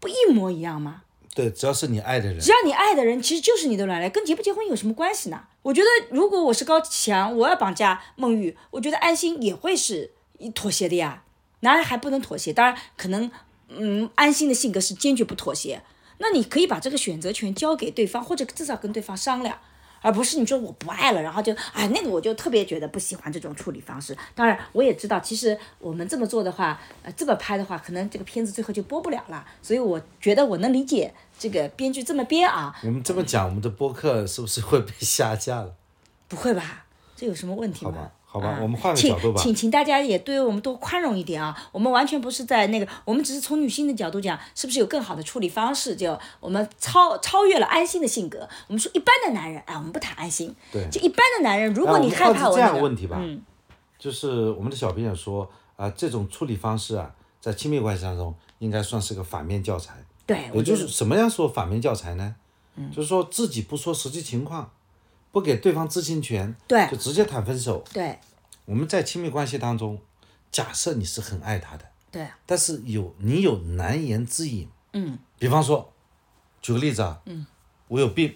[0.00, 1.02] 不一模一样吗？
[1.34, 5.44] 对，只要是你爱的人只，要你爱的人其实就是你的软肋，跟结不结婚有什么关系呢？
[5.62, 10.12] 我觉得如果我是高启强，我要绑架孟玉，我觉得安心也会是
[10.54, 11.22] 妥协的呀。
[11.60, 13.30] 男人还不能妥协，当然可能，
[13.68, 15.82] 嗯，安心的性格是坚决不妥协。
[16.18, 19.58] 那你可以把这个选择权交给对方，或者至少跟对方商量。
[20.02, 24.16] 而不是你说我不爱了，然后就哎那个我就特别觉得不喜欢这种处理方式。
[24.36, 29.44] 当然我也知道，其实我们这么做的话，呃这么拍的话，可能这个片子最后就播不了了。
[29.60, 35.74] 所以我觉得我能理解这个编剧这么编啊，我们这么讲，我们的播客是不是会被下架了？
[36.28, 36.84] 不会吧？
[37.16, 38.12] 这有什么问题吗？
[38.36, 41.56] 好吧啊我们换个请角度吧请请大家也对我们多宽容一点啊！
[41.72, 45.96] 我们完全不是在那个，我们只是从女性的角度讲，是不是有更好的处理方式？
[45.96, 48.46] 就我们超超越了安心的性格。
[48.68, 53.40] 我们说一般的男人，哎，我们不谈安心，对就一般的男人，如果你害怕我这样的问题吧，嗯，
[53.98, 59.94] 就是我们的小编也说啊、这种处理方式啊，在亲密关系当中应该算是个反面教材。
[60.26, 62.34] 对，也我就是什么样说反面教材呢？
[62.76, 64.70] 嗯就是说自己不说实际情况，
[65.36, 66.88] 不给对方知情权，对。
[66.90, 67.84] 就直接谈分手。
[67.92, 68.18] 对。
[68.64, 70.00] 我们在亲密关系当中，
[70.50, 75.92] 假设你是很爱他的，对，但是有你有难言之隐，嗯，比方说，
[76.62, 77.46] 举个例子啊，嗯，
[77.88, 78.34] 我有病，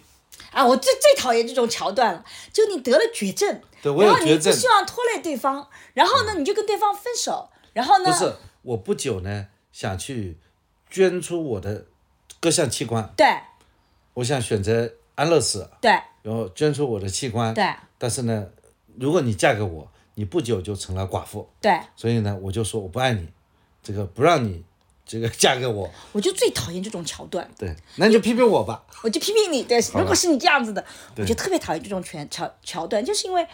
[0.51, 10.37] 啊，我最最讨厌这种桥段了，就你得了绝症，对我有然后你不，希望拖累对方，然后呢，你就跟对方分手，然后呢，不是，我不久呢想去
[10.91, 11.87] 捐出我的
[12.39, 13.27] 各项器官，对。
[14.13, 17.65] 我想选择安乐死，对然后捐出我的器官，对。
[17.99, 18.47] 但是呢，
[18.97, 23.29] 如果你嫁给我，你不久就成了寡妇，对，所以呢，我就说我不爱你，
[23.83, 24.63] 这个不让你
[25.07, 27.51] 这个嫁给我， 我就最讨厌这种桥段。
[27.59, 28.85] 对，那你就批评我吧。
[29.03, 30.85] 我就批评你，对，如果是你这样子的，
[31.17, 33.47] 我就特别讨厌这种权桥桥段，就是因为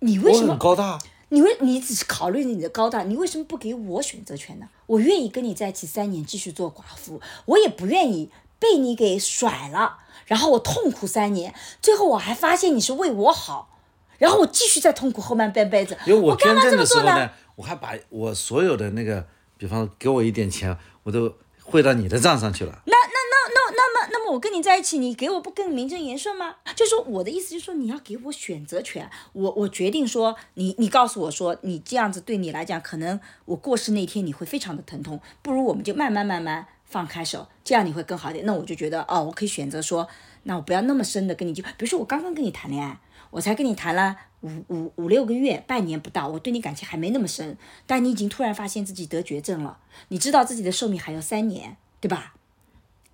[0.00, 4.68] 你为什么很高大，你为你只是考虑你的高大，你为什么不给我选择权呢？
[4.86, 13.78] 我愿意跟你在一起三年，继续做寡妇，我也不愿意被你给甩了，然后我痛苦三年，最后我还发现你是为我好，
[14.18, 16.76] 然后我继续在痛苦后半半辈子，因为我捐赠？
[16.76, 22.82] 的时候呢，我还把我所有的那个，比方给我一点钱，我都汇到你的账上去了。
[22.86, 26.56] 那那那那那么那那么我跟你在一起，你给我不更名正言顺吗？
[26.74, 38.46] 就说我的意思就是说，你要给我选择权，我我决定说，你你告诉我说，你这样子对你来讲，可能我过世那天你会非常的疼痛，不如我们就慢慢慢慢放开手，这样你会更好点。
[38.46, 40.06] 那我就觉得哦，我可以选择说，
[40.44, 49.78] 那我不要那么深的跟你就，比如说我刚刚跟你谈恋爱，我才跟你谈了五五五六个月，半年不到，我对你感情还没那么深，但你已经突然发现自己得绝症了，
[50.10, 52.36] 你知道自己的寿命还有三年，对吧？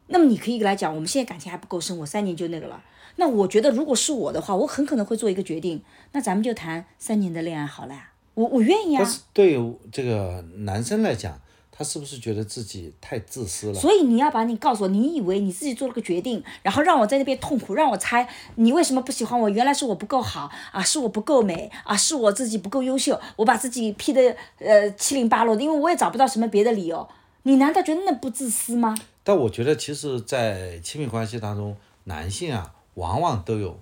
[0.09, 2.85] 那么你可以来讲，我们现在感情还不够深，我三年就那个了。
[3.17, 8.11] 那我觉得，如果是我的话，我很可能会做一个决定，那咱们就谈三年的恋爱好了呀。
[8.35, 9.01] 我我愿意啊。
[9.03, 11.41] 但是对于这个男生来讲，
[11.81, 13.75] 他是不是觉得自己太自私了？
[13.75, 19.49] 所以你要把你告诉我，你以为你自己做了个决定，然后让我在那边痛苦，让我猜你为什么不喜欢我？
[19.49, 27.09] 原来是我不够好啊，是我不够美啊，是我自己不够优秀，我把自己 P 的呃七零八落的，因为我也找不到什么别的理由。
[27.45, 28.95] 你难道觉得那不自私吗？
[29.25, 33.81] 但我觉得，其实，在亲密关系当中，男性啊，往往都有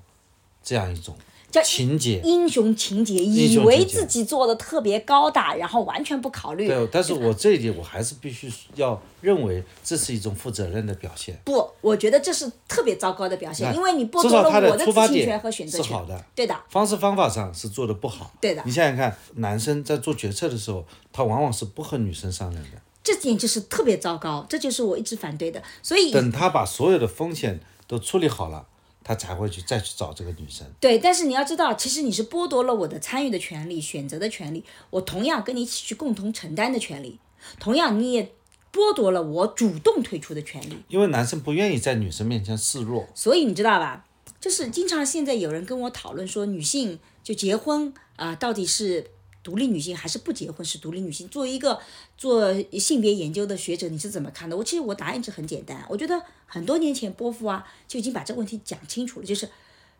[0.63, 1.17] 这样一种
[1.51, 2.21] 叫情节。
[2.25, 6.69] 英雄情节，以为自己做的特别高大，然后完全不考虑。
[6.69, 11.41] 对，但是我这一点，我还是必须要认为这是一种负责任的表现。
[11.45, 15.87] 不，我觉得这是特别糟糕的表现，因为你剥夺了我的出发点自信权和选择权。
[15.87, 18.31] 是好的，对的，方式方法上是做的不好。
[18.41, 22.71] 对的你想想看，男生在做决策的时候，他往往是不和女生商量的。
[23.03, 25.63] 这点就是特别糟糕，这就是我一直反对的。
[25.83, 28.67] 所以等他把所有的风险都处理好了，
[29.09, 30.67] 他才会去再去找这个女生。
[30.79, 37.19] 对，但是你要知道，其实你是剥夺了我的参与的权利、选择的权利，我同样跟你一起去共同承担的权利，
[37.59, 38.25] 同样你也
[38.71, 40.83] 剥夺了我主动退出的权利。
[40.89, 44.05] 因为男生不愿意在女生面前示弱，所以你知道吧？
[44.39, 49.07] 就是经常现在有人跟我讨论说，女性就结婚啊、到底是
[49.43, 51.29] 独立女性还是不结婚是独立女性？
[51.29, 51.81] 作为一个
[52.17, 54.57] 做性别研究的学者，你是怎么看的？
[54.57, 59.49] 我其实我答案一直很简单，我觉得很多年前波夫啊就已经把这个问题讲清楚了，就是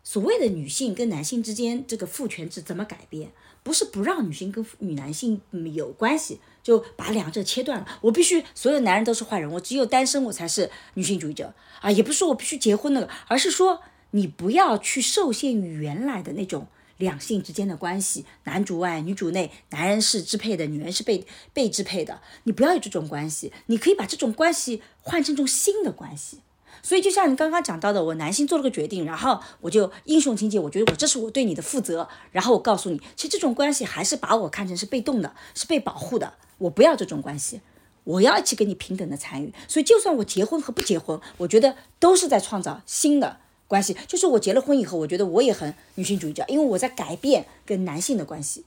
[0.03, 3.31] 所谓的女性跟男性之间这个父权制怎么改变，
[3.63, 5.41] 不是不让女性跟女男性
[5.73, 7.87] 有关系，就把两者切断了。
[8.01, 11.89] 我必须所有男人都是坏人，我只有单身我才是女性主义者啊！
[11.89, 16.67] 也不是说我必须结婚那个，而是说你不要去受限于原来的那种
[16.99, 26.41] 两性之间的关系，男主外女主内，男人是支配的，女人是被被支配的，你不要有这种关系，你可以把这种关系换成一种新的关系。
[26.81, 37.59] 所以就像你刚刚讲到的，我男性做了个决定，然后我就英雄情节，我觉得我这是我对你的负责，然后我告诉你，其实这种关系还是把我看成是被动的，是被保护的，我不要这种关系，
[38.05, 39.53] 我要一起跟你平等的参与。
[39.67, 43.95] 所以就算我结婚和不结婚，我觉得都是在创造新的关系。
[44.05, 48.65] 就是我结了婚以后，我觉得我也很女性主义者，因为我在改变跟男性的关系。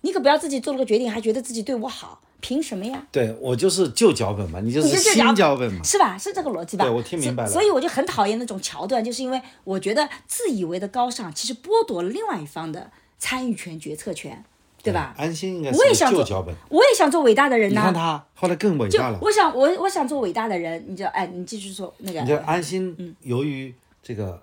[0.00, 3.06] 你可不要自己做了个决定，还觉得自己对我好，凭什么呀？
[3.10, 5.82] 对我就是旧脚本嘛，你就是新脚本嘛。
[5.82, 6.16] 是吧？
[6.18, 6.84] 是这个逻辑吧？
[6.84, 7.62] 对我听明白了所。
[7.62, 14.44] 以我就很讨厌那种桥段，就是因为我觉得自以为的高尚，其实剥夺了另外一方的参与权、决策权，
[14.82, 15.14] 对吧？
[15.16, 19.18] 安心应该是我也想做旧脚本，我也想做伟大的人你、看他后来更伟大了。
[19.22, 21.08] 我想，我我想做伟大的人，你知道？
[21.14, 22.20] 哎，你继续说那个。
[22.20, 24.40] 你看安心，嗯由于这个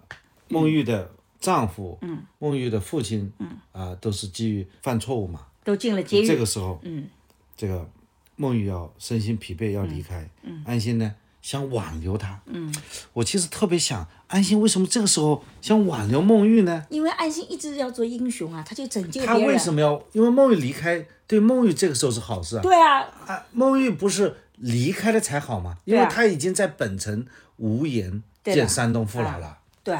[0.50, 6.28] 孟玉的丈夫，嗯孟玉的父亲，嗯啊，都是基于犯错误嘛，都进了监狱。
[6.28, 7.08] 这个时候，嗯
[7.56, 7.88] 这个
[8.36, 12.74] 孟玉要身心疲惫要离开，嗯安心呢想挽留他，嗯
[13.14, 16.86] 我其实特别想安心为什么这个时候想挽留孟玉呢？
[16.90, 19.38] 因为安心一直要做英雄啊，他就拯救他。
[19.38, 20.04] 为什么要？
[20.14, 22.62] 因为孟玉离开，对孟玉这个时候是好事啊。
[22.64, 25.78] 对啊，啊，孟玉不是离开了才好吗？
[25.86, 27.26] 因为他已经在本城
[27.58, 29.58] 无颜对的见山东父老了。
[29.84, 29.98] 对，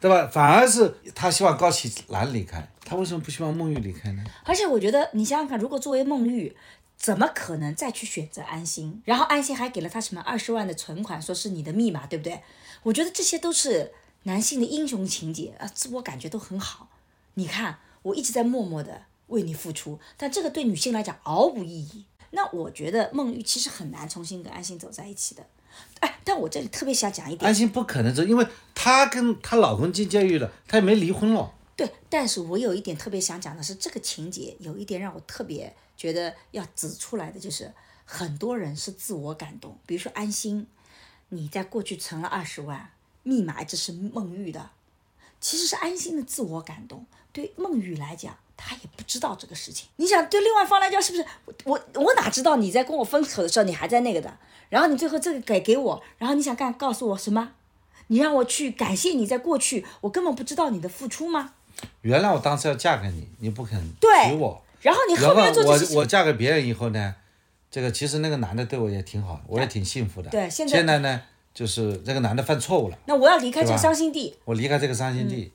[0.00, 0.26] 对吧？
[0.26, 4.24] 反而是他希望高启兰离开，他为什么不希望孟玉离开呢？
[4.44, 6.56] 而且我觉得你想想看，如果作为孟玉，
[6.96, 9.02] 怎么可能再去选择安心？
[9.04, 12.42] 然后安心还给了他什么二十万的存款，说是你的密码，对不对？
[12.84, 13.92] 我觉得这些都是
[14.24, 16.88] 男性的英雄情节啊，自我感觉都很好。
[17.34, 22.04] 你看，我一直在默默的为你付出，但这个对女性来讲毫无意义。
[22.30, 25.46] 那我觉得孟玉其实很难重新跟安心走在一起的。
[26.00, 31.52] 哎，但我这里特别想讲一点安，心不可能走，因为她跟她老公进监狱了，她也没离婚了。
[31.76, 37.72] 对，但是我有一点特别想讲的是，这个情节有一点让我特别觉得要指出来的，就是
[38.04, 40.66] 很多人是自我感动，比如说安心，
[41.30, 42.90] 你在过去存了二十万，
[43.22, 44.70] 密码这是孟玉的，
[45.40, 47.06] 其实是安心的自我感动。
[47.32, 49.88] 对孟玉来讲，他也不知道这个事情。
[49.96, 54.36] 你想，对另外一方来讲，是不是我我我哪知道你在跟我分手的时候，你还在那个的，
[54.68, 57.50] 然后你最后这个给给我，然后你想干告诉我什么？
[58.08, 61.54] 你让我去感谢你在过去，我根本不知道你的付出吗？
[62.02, 67.14] 原来我当时要嫁给你，你不肯对娶我，然后你后后面我我嫁给别人以后呢，
[67.70, 70.30] 这个其实那个男的对我也挺好，我也挺幸福的。
[70.30, 71.22] 对现在现在呢，
[71.54, 75.52] 就是这个男的犯错误了，那我要离开这个伤心地，我离开这个伤心地，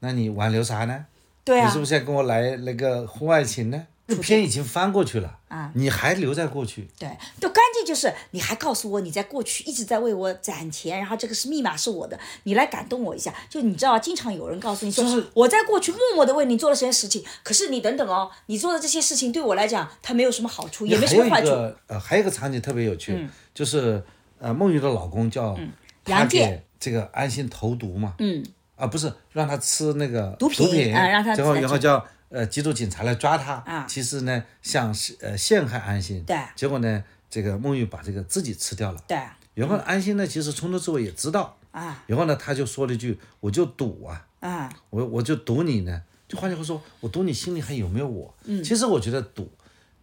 [0.00, 1.06] 那你挽留啥呢？
[1.40, 1.66] 嗯对啊。
[1.66, 3.86] 你是，不是要跟我来那个婚外情呢？
[4.08, 7.08] 这篇已经翻过去了啊，你还留在过去，对，
[7.40, 13.32] 就关键就是你还告诉我你在过去一直在为我攒钱，然后这个是密码是我的，你来感动我一下。
[13.48, 15.24] 就你知道，经常有人告诉你说，就是。
[15.32, 21.50] 我在过去默默的为你做了这些事情，可是你等等哦，你做的这些事情对我来讲，它没有什么好处，也没有什么坏处。
[21.86, 24.02] 呃，还有一个场景特别有趣，就是
[24.40, 25.56] 呃，梦雨的老公叫
[26.04, 26.64] 他杨健。
[26.80, 28.42] 这个安心投毒嘛，嗯，
[28.80, 39.18] 啊，不是让他吃那个毒品啊让他最后来吃然后叫呃缉毒警察来抓他，啊其实呢想是呃陷害安心，对结果呢这个孟玉把这个自己吃掉了，对
[39.54, 48.34] 然后安心呢其实从头至尾也知道，啊然后呢他就说了一句我就赌啊，啊，我我就赌你呢，就换句话说，我赌你心里还有没有我？
[48.44, 49.50] 嗯，其实我觉得赌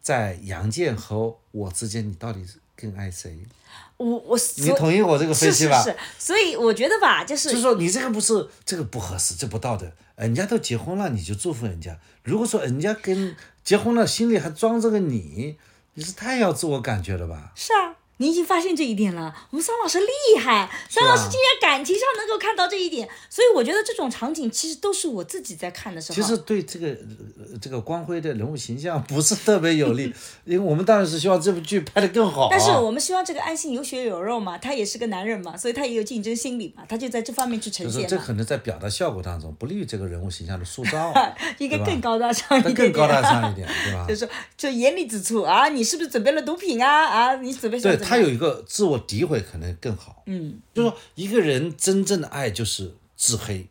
[0.02, 3.40] 在杨健和我之间，你到底是更爱谁？
[3.98, 5.82] 我我你同意我这个分析吧？
[5.82, 9.92] 是是是，所以我觉得吧，就是就是说你这个不是这个不合适，这不道德。
[10.16, 11.98] 人家都结婚了，你就祝福人家。
[12.24, 15.58] 如果说人家跟结婚了，心里还装着个你，
[15.94, 17.52] 你是太要自我感觉了吧？
[17.56, 19.34] 是啊，你已经发现这一点了。
[19.52, 26.16] 我们桑老师厉害，桑老师竟然感情上能够看到这一点，所以我觉得这种场景其实都是我自己在看的时候。
[26.16, 30.14] 其实对这个呃这个光辉的人物形象不是特别有利，
[30.46, 32.48] 因为我们当然是希望这部剧拍得更好、啊。
[32.52, 41.14] 但是我们希望这个安心有血有肉嘛，他也是个男人嘛，所以他也有竞争心理嘛，他就在这方面去呈就是现，这可能在表达效果当中不利于这个人物形象的塑造，
[41.60, 42.92] 应该更高大上一点点。
[42.92, 44.16] 更高大上一点，对吧 就？
[44.16, 47.06] 是说，就严厉指出啊，你是不是准备了毒品啊？
[47.06, 53.68] 啊，你准备对怎么样他有一个自我诋毁可能更好，嗯，就是说一个人真正的爱就是自黑，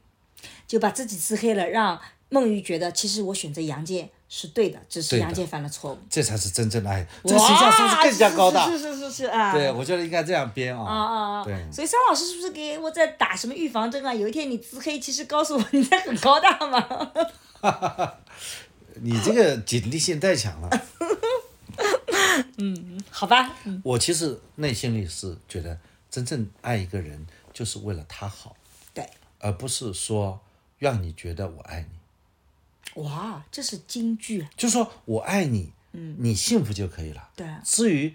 [0.66, 5.98] 就把自己自黑了，让孟玉觉得其实我选择杨健是对的，只是对的杨健犯了错误。
[6.10, 7.06] 这才是真正的爱。
[7.24, 8.68] 这个形象是不是更加高大？
[8.68, 9.52] 是是是是是啊。
[9.52, 10.94] 对，我觉得应该这样编啊啊。
[10.94, 11.44] 啊啊！
[11.44, 14.12] 对所以桑老师是不是给我在打什么预防针啊？
[14.12, 17.12] 有一天你自黑，其实告诉我你在很高大嘛。
[19.02, 20.68] 你这个警惕性太强了。
[23.10, 25.78] 好吧，我其实内心里是觉得，
[26.10, 28.56] 真正爱一个人就是为了他好，
[28.92, 29.08] 对，
[29.38, 30.40] 而不是说
[30.78, 33.02] 让你觉得我爱你。
[33.02, 37.30] 哇，这是京剧，就是说我爱你，嗯，你幸福就可以了。
[37.36, 38.14] 对至于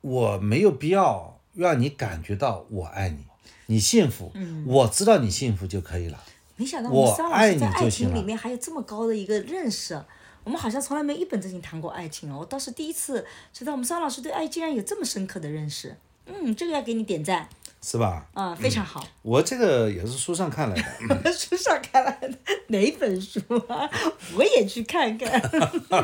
[0.00, 3.24] 我没有必要让你感觉到我爱你，
[3.66, 6.22] 你幸福，嗯，我知道你幸福就可以了。
[6.56, 10.02] 没想到我我们桑老爱师在爱你就行了情里面还有这么高的一个认识。
[10.46, 15.96] 我们好像从来没一本正经谈过爱情哦，我倒是第一次知道我们桑老师对爱竟然有这么深刻的认识。
[16.26, 17.48] 嗯，这个要给你点赞
[17.82, 18.24] 是吧？
[18.32, 19.04] 啊、非常好。
[19.22, 20.76] 我这个也是书上看来
[21.08, 22.38] 的， 书上看来的
[22.68, 23.90] 哪本书啊？
[24.36, 25.28] 我也去看看。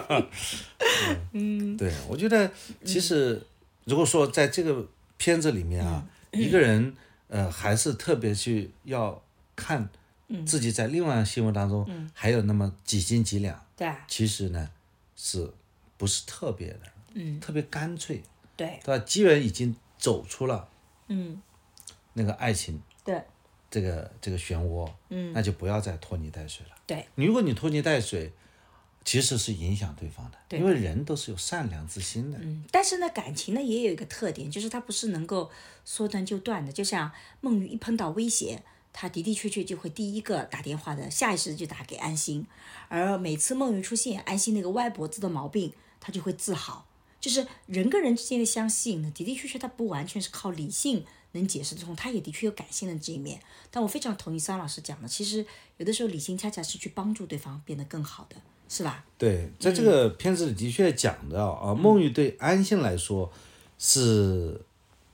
[1.30, 2.50] 嗯对，我觉得
[2.84, 3.40] 其实
[3.84, 4.84] 如果说在这个
[5.18, 6.92] 片子里面啊，一个人
[7.28, 9.22] 呃还是特别去要
[9.54, 9.88] 看
[10.44, 13.60] 自己在另外的新闻当中还有那么几斤几两，
[14.08, 14.70] 其实呢
[15.16, 15.52] 是
[15.96, 16.80] 不是特别的，
[17.14, 18.22] 嗯，特别干脆，
[18.56, 19.04] 对，对吧？
[19.06, 20.68] 既然已经走出了
[21.08, 21.40] 嗯，
[22.14, 23.22] 那个爱情对
[23.70, 26.72] 这个这个漩涡，嗯，那就不要再拖泥带水了。
[26.86, 28.32] 对，如果你拖泥带水，
[29.04, 32.38] 其实是影响对方的，对因为人都是有善良之心的。
[32.40, 35.50] 嗯，但是呢，感情呢也有一个特点，就是它不是能够
[35.84, 36.70] 说断就断的。
[36.72, 37.10] 就像
[37.40, 38.62] 孟鱼一碰到威胁，
[38.92, 42.46] 他的的确确就会第一个打电话的，下意识就打给安心。
[42.88, 46.86] 而每次孟玉出现，安心那个歪脖子的毛病，他就会自豪。
[47.20, 53.40] 就是人跟人之间的相吸引呢，的的确确，它不完全是靠理性能解释得通，它也的确有感性的这一面。
[53.70, 58.34] 但我非常同意桑老师讲的，其实有的时候理性恰恰是去帮助对方变得更好的，
[58.68, 59.04] 是吧？
[59.16, 63.32] 对，在这个片子里的确讲到啊，孟玉对安心来说
[63.78, 64.60] 是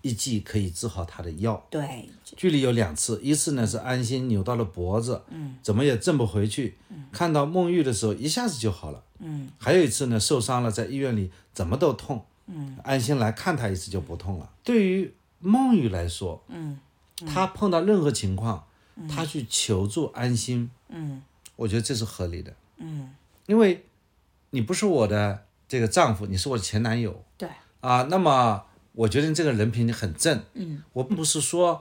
[0.03, 1.67] 一剂可以治好他的药。
[1.71, 6.77] 对，剧里有两次，一次呢是安心扭到了脖子，嗯，怎么也挣不回去，
[7.11, 14.51] 看到孟玉的时候一下子就好了，嗯，还有一次呢受伤了，在医院里怎么都痛，嗯，安心来看他一次就不痛了。
[14.63, 16.79] 对于孟玉来说，嗯，
[17.27, 18.65] 他碰到任何情况，
[19.09, 21.23] 他去求助安心，嗯，
[21.57, 23.15] 我觉得这是合理的，嗯，
[23.47, 23.85] 因为
[24.51, 27.49] 你不是我的这个丈夫，你是我的前男友，对，
[27.81, 28.65] 啊，那么
[28.99, 31.81] 我觉得你这个人品很正，嗯，我并不是说，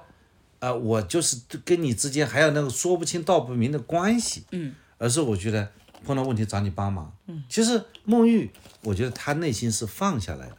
[0.59, 5.72] 呃，我就是跟你之间还有那个说不清道不明的关系，嗯，而是我觉得
[6.05, 8.51] 碰到问题找你帮忙，嗯，其实孟玉，
[8.84, 10.57] 我觉得他内心是放下来的，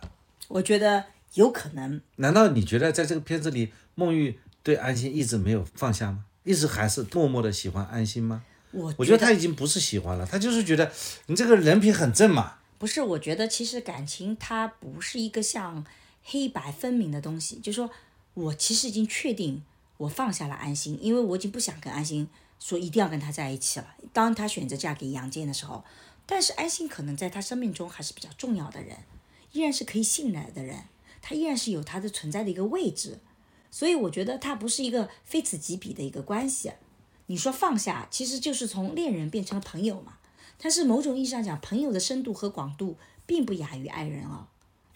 [0.49, 1.05] 我觉得
[1.35, 2.01] 有可能。
[2.17, 6.25] 难道你觉得在这个片子里，孟玉对安心一直没有放下吗？
[6.43, 8.43] 一直还是默默的喜欢安心吗？
[8.73, 10.91] 我我觉得他已经不是喜欢了，他就是觉得
[11.27, 15.85] 你这个人品很正嘛，不是，我觉得其实感情它不是一个像
[16.31, 17.91] 黑白分明的东西，就说
[18.35, 19.63] 我其实已经确定
[19.97, 22.29] 我放下了安心，因为我已经不想跟安心
[22.61, 23.95] 说一定要跟他在一起了。
[24.13, 25.83] 当他选择嫁给杨坚的时候，
[26.27, 28.99] 但是安心可能在他生命中还是比较重要的人，
[29.53, 30.85] 依然是可以信赖的人，
[31.23, 33.19] 他依然是有他的存在的一个位置。
[33.71, 36.73] 所以我觉得他不是一个非此即彼的一个关系。
[37.27, 40.19] 你说放下，其实就是从恋人变成了朋友嘛。
[40.59, 44.49] 但是某种意义上讲，朋友的深度和广度并不亚于爱人哦。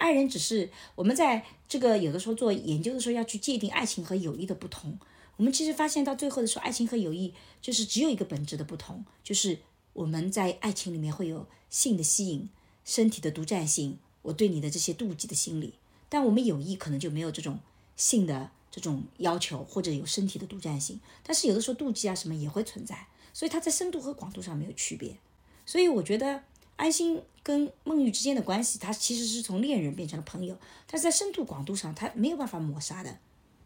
[0.02, 4.98] 爱人只是我们在这个有的时候做研究的时候要去界定爱情和友谊的不同。
[5.36, 9.60] 我们其实发现到最后的时候，爱情和友谊就是只有一个本质的不同，就是
[9.92, 12.48] 我们在爱情里面会有性的吸引、
[12.84, 15.74] 身体的独占性，我对你的这些妒忌的心理。
[16.08, 17.60] 但我们友谊可能就没有这种
[17.94, 20.98] 性的这种要求，或者有身体的独占性。
[21.22, 25.16] 但是有的时候妒忌啊什么也会存在，所以它在深度和广度上没有区别。
[25.64, 26.42] 所以我觉得
[26.82, 30.58] 安心跟孟玉之间的关系，他其实是从恋人变成了朋友，
[30.90, 33.18] 但是在深度广度上，他没有办法抹杀的，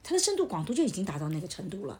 [0.02, 1.98] 他的深度广度就已经达到那个程度了。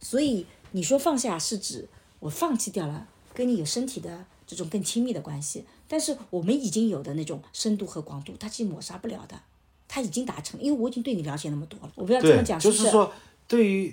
[0.00, 1.88] 所以你说放下是指
[2.18, 9.40] 我放弃掉了跟你有身体的这种更亲密的关系，但是我们已经有的那种深度和广度，它其实抹杀不了的，
[9.86, 11.92] 它已经达成，因为我已经对你了解那么多了。
[11.94, 13.12] 我不要这么讲，就是是说，
[13.46, 13.92] 对于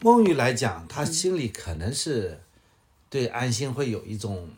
[0.00, 2.40] 孟玉来讲，他心里可能是
[3.08, 4.48] 对安心会有一种。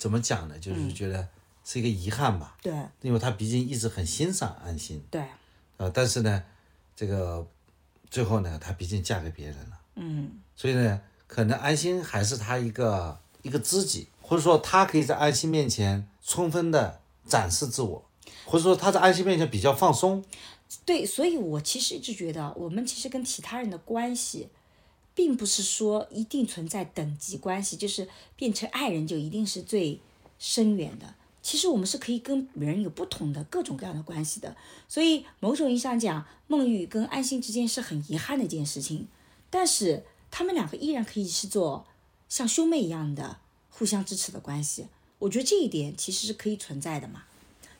[0.00, 0.58] 怎么讲呢？
[0.58, 1.28] 就是觉得
[1.62, 2.56] 是一个遗憾吧。
[2.62, 2.72] 对。
[3.02, 5.00] 因为他毕竟一直很欣赏安心。
[5.10, 5.22] 对。
[5.76, 6.42] 呃，但是呢，
[6.96, 7.46] 这个
[8.10, 9.78] 最后呢，她毕竟嫁给别人了。
[9.96, 10.40] 嗯。
[10.56, 18.04] 所以呢，可能安心还是他一个一个知己，或者说他可以在安心面前充分的展示自我，
[18.46, 20.24] 或者说他在安心面前比较放松。
[20.86, 24.48] 对，所以我其实一直觉得，我们其实跟其他人的关系。
[25.20, 30.00] 并不是说一定存在等级关系，就是变成爱人就一定是最
[30.38, 31.14] 深远的。
[31.42, 34.56] 其实我们是可以跟人有不同的各种各样的关系的。
[34.88, 39.08] 所以某种意义上讲，孟玉跟安心之间是很遗憾的一件事情。
[39.50, 41.86] 但是他们两个依然可以是做
[42.26, 44.86] 像兄妹一样的互相支持的关系。
[45.18, 47.24] 我觉得这一点其实是可以存在的嘛。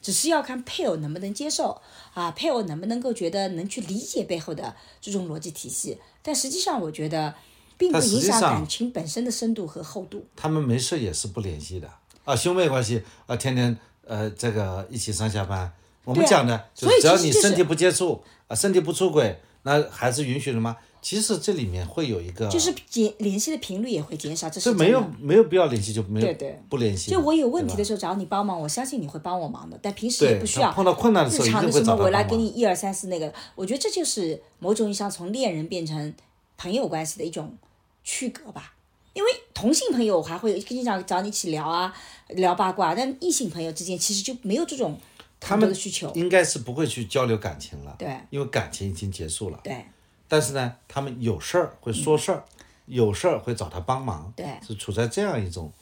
[0.03, 1.81] 只是要看配偶能不能接受
[2.15, 5.99] 啊，配偶能不能够觉得能去理解背后的这种逻辑体系。
[6.23, 7.35] 但实际上，我觉得
[7.77, 10.27] 并不影响感情本身的深度和厚度。
[10.37, 11.89] 他们没事也是不联系的
[12.25, 13.77] 啊，兄妹关系啊，天天
[14.07, 15.73] 呃这个一起上下班。
[16.05, 20.77] 我们讲的，就只要你身体不接触啊，身体不出轨，那还是允许的吗？
[21.03, 27.11] 其实这里面会有一个，就是减联系的频率也会减少，这是没有没有必要联系就没有对对不联系。
[27.11, 30.71] 就我有问题的时候找你帮忙，我相信你会帮我忙的，但平时也不需要。
[30.73, 36.15] 碰到困难的时候，日常的什么我来给你一二三四那个，我觉得这就是某种意义上从恋人变成
[36.59, 37.57] 朋友关系的一种
[38.05, 38.75] 区隔吧。
[39.13, 41.93] 因为同性朋友我还会经常找你一起聊啊，
[42.29, 44.97] 聊八卦，但异性朋友之间其实就没有这种
[45.41, 47.97] 他们的需求，应该是不会去交流感情了。
[47.99, 49.59] 对，因为感情已经结束了。
[49.65, 49.85] 对。
[50.31, 52.45] 但是呢，他们有事儿会说事儿，
[52.87, 55.73] 有事儿会找他帮忙，对，是处在这样一种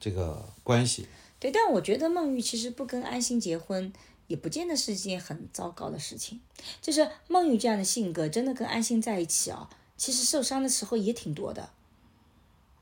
[0.00, 1.06] 这个关系。
[1.38, 3.92] 对，但我觉得孟玉其实不跟安心结婚，
[4.26, 6.40] 也不见得是一件很糟糕的事情。
[6.80, 11.68] 就是孟玉这样的性格，真的跟安心在一起啊，其实受伤的时候也挺多的。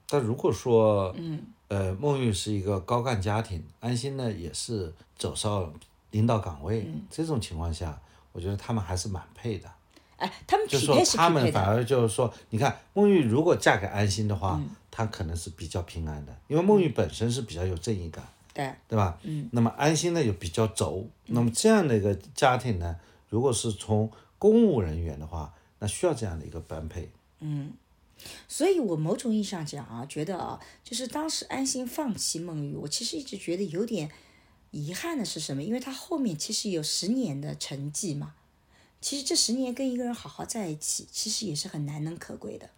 [0.08, 5.74] 但如果说，嗯，呃，孟玉是一个高干家庭，安心呢也是走上
[6.12, 8.00] 领导岗位，这种情况下，
[8.30, 9.68] 我觉得他们还是蛮配的。
[10.16, 14.58] 哎，他们就是说，他们反而就是说，你看孟玉如果嫁给安心的话，
[14.90, 19.18] 她可能是比较平安的，因为孟玉本身是比较有正义感，对对吧？
[19.24, 19.46] 嗯。
[19.52, 22.96] 那么安心呢又比较轴，那么这样的一个家庭呢，
[23.28, 27.10] 如果是从公务人员的话，那需要这样的一个般配。
[27.40, 27.74] 嗯，
[28.48, 34.10] 所以我某种意义上讲啊，觉得啊，就是当时安心放弃孟玉，我其实一直觉得有点
[34.70, 35.62] 遗憾的是什么？
[35.62, 38.32] 因为他后面其实有十年的成绩嘛。
[39.00, 42.70] 其实这十年跟一个人好好在一起，其实也是很难能可贵的。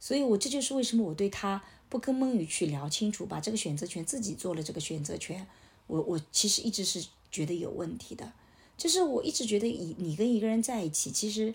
[0.00, 5.46] 所以，我这就是为什么我对他不跟孟雨去聊清楚，把这个选择权自己做了这个选择权，
[5.86, 8.32] 我我其实一直是觉得有问题的。
[8.76, 11.54] 就是我一直觉得，以你跟一个人在一起，其实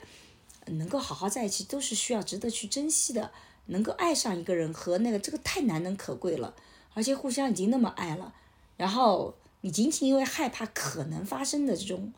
[0.68, 3.32] 能够好好在一起，都是需要值得去珍惜的。
[3.66, 6.56] 能够爱上一个人和那个这个太难能可贵了，
[6.94, 8.34] 而且互相已经那么爱了，
[8.78, 12.14] 然后你仅仅因为害怕可能发生的这种。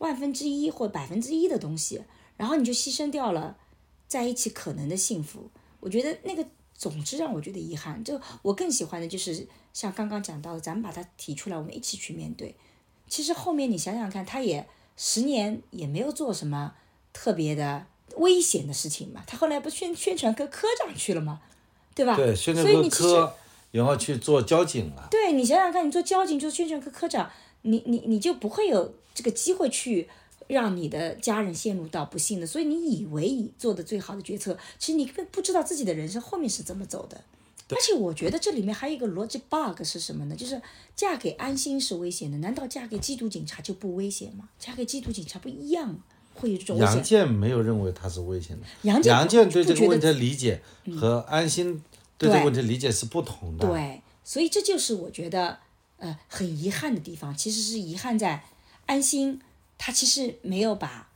[0.00, 2.02] 万分之一或百分之一的东西，
[2.36, 3.56] 然后你就牺牲掉了
[4.08, 5.48] 在一起可能的幸福。
[5.78, 6.44] 我觉得那个
[6.76, 8.02] 总之让我觉得遗憾。
[8.02, 12.56] 就我更喜欢的就是像刚刚讲到的，咱们把它提出来，我们一起去面对。
[13.08, 16.74] 其实后面你想想看，他也十年也没有做什么
[17.12, 17.86] 特别的
[18.16, 19.22] 危险的事情嘛。
[19.26, 21.40] 他后来不宣宣传科科长去了吗？
[21.94, 22.16] 对吧？
[22.16, 23.34] 对，宣传科科，
[23.72, 25.08] 然后去做交警了。
[25.10, 27.30] 对你想想看，你做交警，做宣传科科长。
[27.62, 30.08] 你你你就不会有这个机会去
[30.48, 37.20] 让你的家人陷入到不幸的，所以你以为你做的最好的决策，其实你根本不知道自己的人生后面是怎么走的。
[37.68, 40.34] 而且我觉得这里面还有一个逻辑 bug 是什么呢？
[40.34, 40.60] 就是
[40.96, 44.48] 嫁给安心是危险的，难道嫁给缉毒警察就不危险吗？
[44.58, 46.00] 嫁给缉毒警察不一样吗？
[46.34, 47.02] 会有这种危杨险。
[47.02, 50.60] 建没有认为他是危险的，杨建杨建对这个问题的理解
[50.98, 51.80] 和安心
[52.18, 53.68] 对这个问题的理解是不同的。
[53.68, 55.58] 对，所以这就是我觉得
[56.00, 58.42] 呃很遗憾的地方，其实是遗憾在
[58.86, 59.40] 安心
[59.78, 61.08] 他其实没有把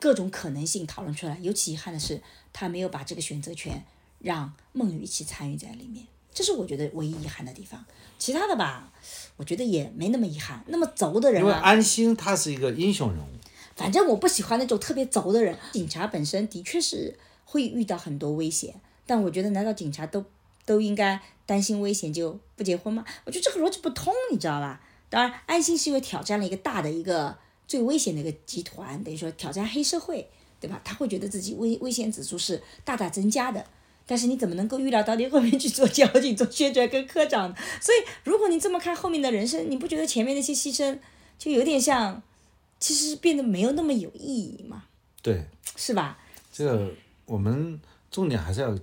[0.00, 2.22] 各种可能性讨论出来，尤其遗憾的是
[2.52, 3.84] 他没有把这个选择权
[4.18, 7.84] 让孟雨一起参与在里面，这是我觉得唯一遗憾的地方。
[8.18, 8.92] 其他的吧，
[9.36, 10.64] 我觉得也没那么遗憾。
[10.66, 13.28] 那么轴的人啊，因为安心他是一个英雄人物，
[13.76, 15.56] 反正我不喜欢那种特别轴的人。
[15.72, 20.24] 警察本身的确是会遇到很多危险，但我觉得难道警察都
[20.68, 23.02] 都应该担心危险就不结婚吗？
[23.24, 24.78] 我觉得这个逻辑不通，你知道吧？
[25.08, 27.34] 当然，安心是因为挑战了一个大的一个
[27.66, 30.28] 最危险的一个集团，等于说挑战黑社会，
[30.60, 30.78] 对吧？
[30.84, 33.64] 他会觉得自己危危险指数是大大增加的。
[34.04, 37.54] 但是你怎么能够预料到你后面去做交警、做宣传跟科长？
[37.80, 40.98] 所以，如果你这么看后面的人生，你不觉得前面那些牺牲
[41.38, 42.22] 就有点像，
[42.78, 44.84] 其实变得没有那么有意义吗？
[45.22, 45.44] 对
[45.76, 46.18] 是吧？
[46.52, 46.90] 这个
[47.26, 48.74] 我们重点还是要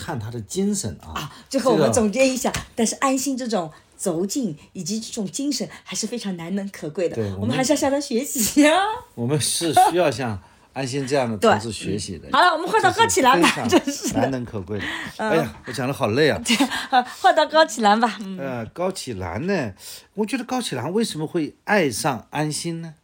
[0.00, 1.12] 看他的精神啊。
[1.20, 8.72] 啊，最后我们总结一下，但是安心这种走劲以及这种精神还是非常难能可贵的对，我们还是要向他学习呀、
[9.14, 10.40] 我们是需要向
[10.72, 12.28] 安心这样的 同志学习的。
[12.32, 14.84] 好了我们换到高启兰吧真是的难能可贵的。
[15.18, 16.40] 哎呀，我讲的好累啊。
[16.46, 16.56] 对，
[17.20, 18.16] 换到高启兰吧。
[18.20, 19.72] 嗯，呃，高启兰呢？
[20.14, 22.94] 我觉得高启兰为什么会爱上安心呢？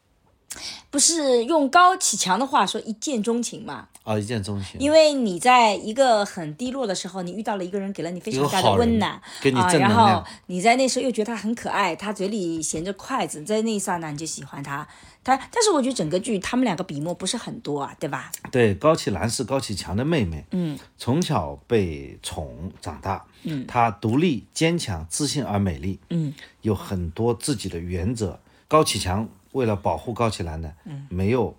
[0.90, 3.88] 不是用高启强的话说一见钟情嘛？
[4.06, 4.80] 啊，一见钟情。
[4.80, 14.86] 因为你在一个很低落的时候，你遇到了一个人，给了你非常大的温暖啊，然后你在那时候又觉得他很可爱，他嘴里衔着筷子，在那一刹那你就喜欢他。
[15.24, 18.30] 他，但是我觉得整个剧他们两个笔墨不是很多啊，对吧？
[18.52, 26.32] 对，高启兰是高启强的妹妹，嗯，从小被宠长大，嗯，她独立、坚强、自信而美丽，嗯，
[26.62, 28.38] 有很多自己的原则。
[28.68, 31.56] 高启强为了保护高启兰呢，嗯，没有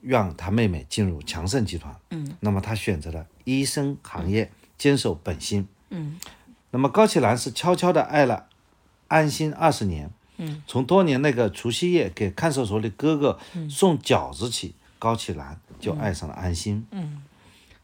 [0.00, 6.18] 让他妹妹进入强盛集团，嗯，那么他选择了医生行业，坚守本心，嗯，
[6.70, 8.46] 那么高启兰是悄悄的爱了
[9.08, 13.38] 安心二十年，嗯，从多年那个除夕夜给看守所里哥哥
[13.68, 17.22] 送饺子起，高启兰就爱上了安心，嗯，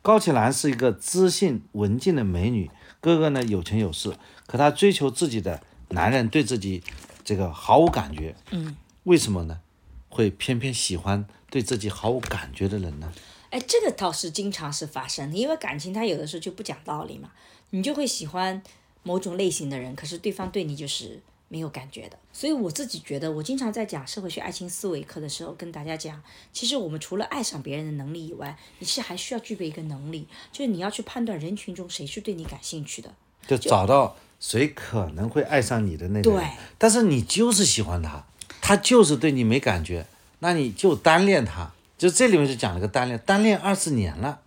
[0.01, 4.15] 高启兰是一个知性文静的美女，哥哥呢有钱有势，
[4.47, 6.83] 可她追求自己的男人对自己
[7.25, 9.61] 这个毫无感觉，嗯，为什么呢？
[10.09, 13.13] 会偏偏喜欢对自己毫无感觉的人呢？
[13.51, 17.31] 哎，这个倒是经常是发生的，因为感情它有的时候就不讲道理嘛，
[17.71, 18.61] 你就会喜欢
[19.05, 22.19] 某种类型的人，可是对方对你就是没有感觉的。
[22.33, 26.21] 所以我自己觉得，我经常在讲社会学爱情思维课的时候跟大家讲，
[26.53, 33.15] 其实我们除了爱上别人的能力以外，你是还需要具备一个能力，就是你要去判断人群中谁是对你感兴趣的。
[33.47, 38.27] 就找到谁可能会爱上你的那个人对，但是你就是喜欢他，
[38.61, 40.05] 他就是对你没感觉，
[40.45, 41.73] 那你就单恋他。
[41.97, 44.43] 就这里面就讲了个单恋，单恋二十年了，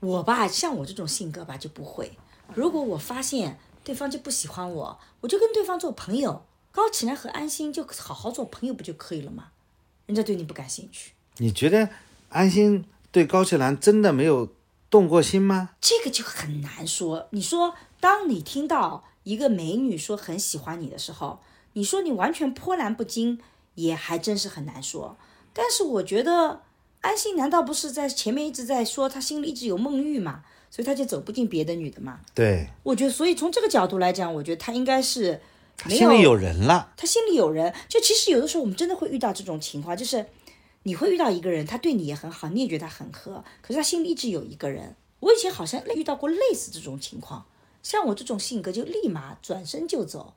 [0.00, 2.12] 我吧，像我这种性格吧就不会。
[2.54, 6.46] 如果我发现对方就不喜欢我，我就跟对方做朋友。
[6.70, 9.48] 高启兰和安心就好好做朋友不就可以了吗？
[10.06, 11.90] 人家对你不感兴趣，你觉得
[12.30, 14.48] 安心对高启兰真的没有
[14.88, 15.72] 动过心吗？
[15.82, 17.28] 这个就很难说。
[17.32, 21.40] 你说，当你听到一个美女说很喜欢你的时候，
[21.74, 23.38] 你说你完全波澜不惊，
[23.74, 25.16] 也还真是很难说。
[25.52, 26.62] 但是我觉得
[27.00, 32.20] 安心难道不是在前面一直在说他心里一直有梦玉嘛，所以他就走不进别的女的嘛？
[32.34, 35.40] 对，我觉得，所以从这个角度来讲，我觉得他应该是
[35.84, 36.92] 没有心里有人了。
[36.96, 37.74] 他心里有人。
[37.88, 40.26] 就其实有的时候我们真的会遇到这种情况，就是
[40.84, 44.96] 你会遇到一个人，他对你也很好，你也觉得他很合，可是他心里一直有一个人。
[45.20, 47.46] 我以前好像遇到过类似这种情况，
[47.82, 50.34] 像我这种性格就立马转身就走。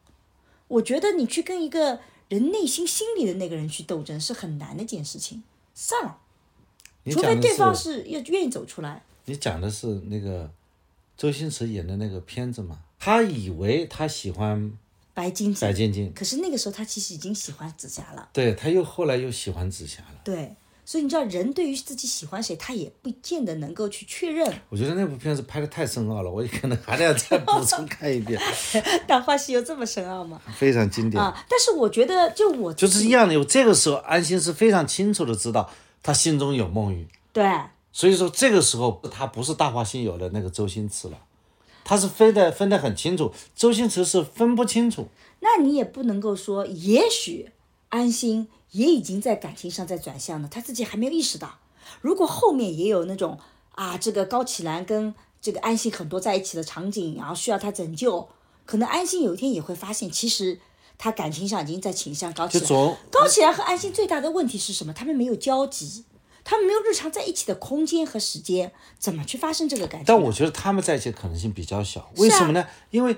[0.67, 1.99] 我觉得你去跟一个
[2.29, 6.17] 人内心心里的那个人去斗争是很难的一件事情，算了，
[7.11, 9.03] 除非对方是，是要愿意走出来。
[9.25, 10.51] 你讲的是那个
[11.17, 12.79] 周星驰演的那个片子嘛？
[12.99, 14.77] 他以为他喜欢
[15.13, 18.29] 白晶晶，白晶晶，可是那个时候他其实已经喜欢紫霞了。
[18.33, 20.21] 对，他又后来又喜欢紫霞了。
[20.23, 20.55] 对，
[20.85, 24.47] 所以你知道，人对于自己喜欢谁，他也不见得能够去确认。
[24.69, 28.39] 我觉得那部片子拍的太深奥了，我可能还得要再补充看一遍，
[29.07, 30.39] 《大话西游》这么深奥吗？
[30.55, 31.21] 非常经典。
[31.21, 35.67] 啊，但是我觉得，就我就是一样的，有这个时候安心是非常清楚的知道
[36.03, 37.43] 他心中有梦玉，对，
[37.91, 41.17] 所以说这个时候他不是《大话西游》的那个周星驰了，
[41.83, 45.07] 他是分的分得很清楚，周星驰是分不清楚。
[45.39, 47.49] 那你也不能够说，也许
[47.95, 51.59] 安心也已经在感情上在转向了，他自己还没有意识到。
[52.01, 53.39] 如果后面也有那种
[53.71, 58.27] 啊，这个高启兰跟这个安心很多在一起的场景，然后需要他拯救，
[58.65, 60.59] 可能安心有一天也会发现，其实
[60.97, 62.67] 他感情上已经在倾向高启兰。
[63.09, 64.91] 高启兰和安心最大的问题是什么？
[64.91, 66.03] 他们没有交集，
[66.43, 70.05] 他们没有日常在一起的空间和时间，怎么去发生这个感情？
[70.07, 72.67] 但我觉得他们在一起的可能性比较小，为什么呢？
[72.89, 73.15] 因为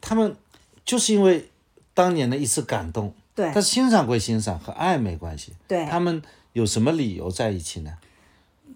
[0.00, 0.36] 他们
[0.84, 1.50] 就是因为
[1.94, 5.52] 当年的一次感动，对但是欣赏归欣赏，和爱没关系。
[5.68, 6.20] 对他们
[6.54, 7.92] 有什么理由在一起呢？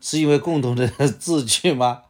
[0.01, 0.87] 是因为共同的
[1.19, 2.03] 志趣吗？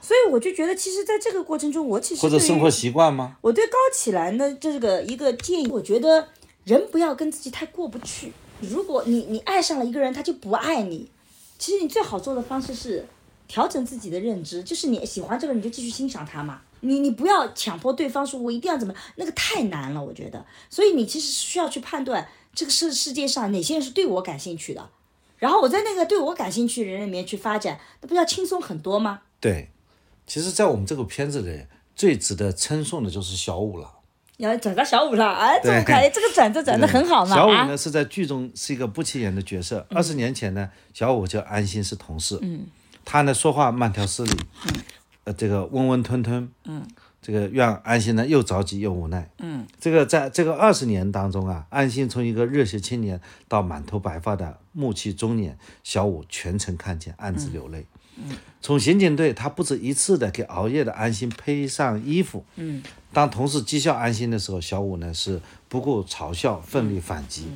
[0.00, 3.36] 所以我就觉得，其实在这个过程中，我其实或者生活习惯吗？
[3.40, 6.28] 我对高启兰的这个一个建议，我觉得
[6.64, 8.32] 人不要跟自己太过不去。
[8.60, 11.10] 如果你你爱上了一个人，他就不爱你，
[11.58, 13.06] 其实你最好做的方式是
[13.48, 16.60] 调整自己的认知，就是你喜欢这个人，你就继续欣赏他嘛。
[16.80, 20.44] 你你不要强迫对方说我一定要怎么，那个太难了，我觉得。
[20.68, 24.88] 所以你其实需要去判断这个世世界上哪些人是对我感兴趣的，
[25.38, 29.22] 然后我在那个对我感兴趣的人里面去发展，那不要轻松很多吗？
[29.40, 29.70] 对，
[30.26, 33.92] 其实，在我们这个片子里，最值得称颂的就是小五了。
[34.38, 39.86] 要转到小五了，哎，这么对快，这个转折转的很好嘛，啊小五呢是在剧中是一个不起眼的角色。
[39.88, 42.38] 二十年前呢，小五就安心是同事。
[42.42, 42.66] 嗯，
[43.02, 44.32] 他呢说话慢条斯理，
[45.26, 46.48] 呃，这个温温吞吞。
[46.64, 46.86] 嗯，
[47.20, 49.28] 这个让安心呢又着急又无奈。
[49.38, 57.84] 嗯，这个在这个二十年当中啊，安心从一个热血青年到满头白发的暮气中年，小五全程看见，暗自流泪。
[58.18, 62.44] 嗯从刑警队，他不止一次的给熬夜的安心披上衣服。
[62.56, 67.48] 嗯，当同事讥笑安心的时候，小五呢是不顾嘲笑，奋力反击。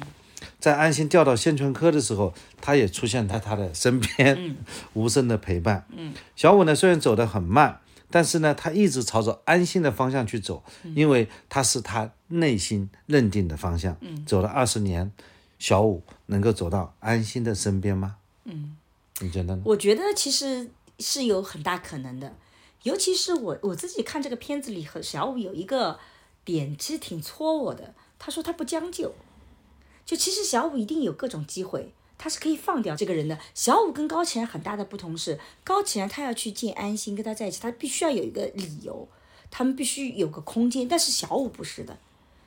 [0.60, 4.56] 在安心调到宣传科的时候，他也出现在他的身边，
[4.94, 5.86] 无声的陪伴。
[5.96, 7.80] 嗯，小五呢虽然走得很慢，
[8.10, 10.62] 但是呢他一直朝着安心的方向去走，
[10.94, 13.96] 因为他是他内心认定的方向。
[14.00, 15.10] 嗯，走了二十年，
[15.58, 18.16] 小五能够走到安心的身边吗？
[18.44, 18.76] 嗯，
[19.20, 19.62] 你觉得呢？
[19.64, 22.36] 我觉得其实是有很大可能的，
[22.82, 25.98] 尤其是我我自己看这个片子里和小五有一个
[26.44, 27.94] 点，其实挺戳我的。
[28.18, 29.14] 他说他不将就，
[30.04, 33.38] 就其实小五一定有各种机会，他是可以放掉这个人的。
[33.54, 39.08] 小五跟高启然很大的不同是，高启然他要去见安心，跟他在一起，他必须要有一个理由，
[39.50, 40.88] 他们必须有个空间。
[40.88, 41.98] 但是小五不是的，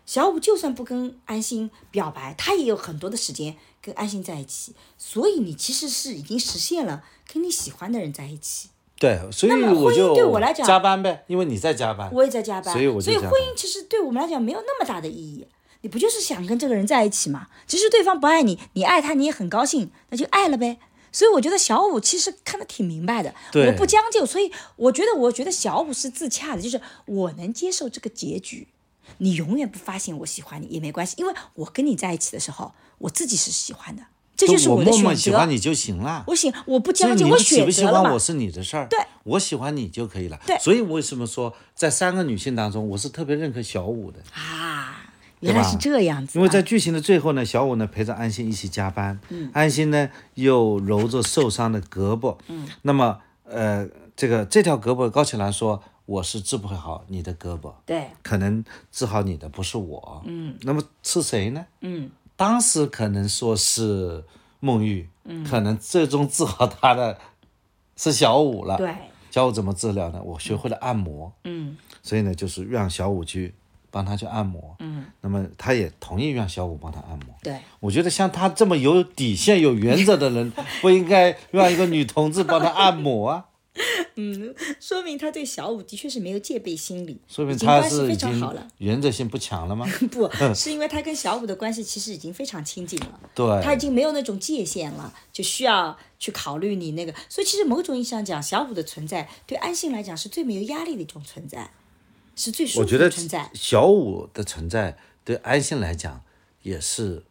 [0.05, 4.75] 小五就算不跟安心表白，他也有很多的时间跟安心在一起。
[4.97, 8.69] 所以你其实是已经实现了跟你喜欢的人在一起。
[8.99, 12.09] 对，所以婚姻我就对我来讲加班呗，因为你在加班。
[12.13, 15.45] 我也在加班，所以我就加班婚姻其实对我们来讲没有那么大的意义。
[15.83, 17.47] 你不就是想跟这个人在一起吗？
[17.67, 20.79] 即使对方不爱你，你爱他，你也很高兴，那就爱了呗。
[21.11, 28.69] 所以我觉得小五其实看得挺明白的，我不将就，所以我觉得，我觉得小五是自洽的，就是我能接受这个结局。
[29.17, 34.03] 你永远不发现我喜欢你也没关系，因为我跟你在一起的时候，我自己是喜欢的，
[34.37, 35.15] 这就是的我默默选择。
[35.15, 36.23] 喜欢你就行了。
[36.27, 38.17] 我喜我不将就，我选不喜择了嘛欢我。
[38.17, 40.39] 是你的事儿，对，我喜欢你就可以了。
[40.47, 45.02] 对所以为什么说在三个女性当中，我是特别认可小五的，啊，
[45.43, 46.39] 原来是这样子啊。
[46.39, 61.65] 因为在剧情的最后呢，小五呢陪着安心一起加班，嗯，安心呢又揉着受伤的胳膊，嗯，那么呃，这个这条胳膊高启兰说我是治不好你的胳膊，对，可能治好你的不是我，嗯，那么是谁呢？
[61.81, 64.23] 嗯，当时可能说是
[64.59, 67.17] 孟玉，嗯，可能最终治好他的
[67.95, 68.77] 是小五了。
[68.77, 68.93] 对，
[69.29, 70.21] 小五怎么治疗呢？
[70.23, 71.77] 我学会了按摩，嗯。
[72.05, 73.53] 所以呢，就是让小五去
[73.93, 77.35] 帮他去按摩，嗯，那么他也同意让小五帮他按摩。
[77.43, 77.55] 对。
[77.79, 83.45] 我觉得像他这么有底线、有原则的人， 不应该让一个女同志帮他按摩啊，
[84.15, 88.67] 嗯说明他对小五的确是没有戒备心理，说明他是已经常好了。
[88.79, 89.85] 原则性不强了吗？
[90.11, 97.13] 不是因为他跟小五的关系其实已经非常亲近了，对，他已经没有那种界限了，就需要去考虑你那个。
[97.29, 101.69] 所以其实某种意义上讲，小五的存在对安心来讲是最没有压力的一种存在，
[102.35, 103.49] 是最舒服我觉得的存在。
[103.53, 106.21] 小五的存在对安心来讲
[106.61, 107.23] 也是，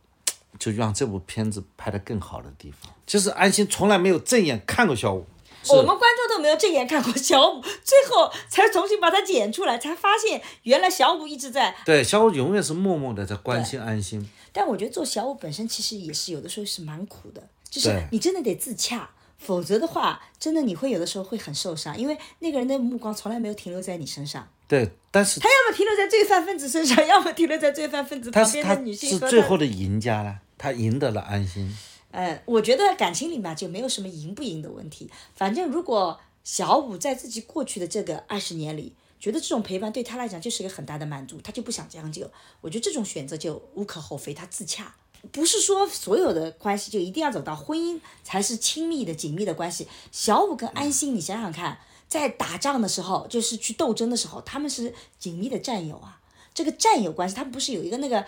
[0.59, 2.93] 就让这部片子拍得更好的地方。
[3.07, 5.27] 就是安心从来没有正眼看过小五，
[5.69, 11.75] 我们观众都没有正眼看过小五，最后才重新把它剪出来，才发现原来小五一直在。
[11.85, 14.29] 对小五永远是默默的在关心安心。
[14.53, 31.77] 但我觉得做小五本身其实也是有的时候是蛮苦的，就是你真的得自洽，否则的话，真的你会有的时候会很受伤，因为那个人的目光从来没有停留在你身上，对，但是他要么停留在罪犯分子身上， 要么停留在罪犯分子他旁边的女性是最后的赢家了，他赢得了安心。
[32.11, 35.11] 呃，我觉得感情里面就没有什么赢不赢的问题。
[35.37, 42.31] 反正如果小五在自己过去的这个二十年里，觉得这种陪伴对他来讲就是一个很大的满足，他就不想将就。
[42.63, 44.95] 我觉得这种选择就无可厚非，他自洽。
[45.31, 49.87] 不是说所有的关系就一定要走到婚姻才是亲密的、紧密的关系。
[50.11, 51.79] 小五跟安心，你想想看，
[52.13, 56.21] 在打仗的时候，就是去斗争的时候，他们是紧密的战友啊。
[56.53, 58.23] 这个战友关系，他们不是有一个那个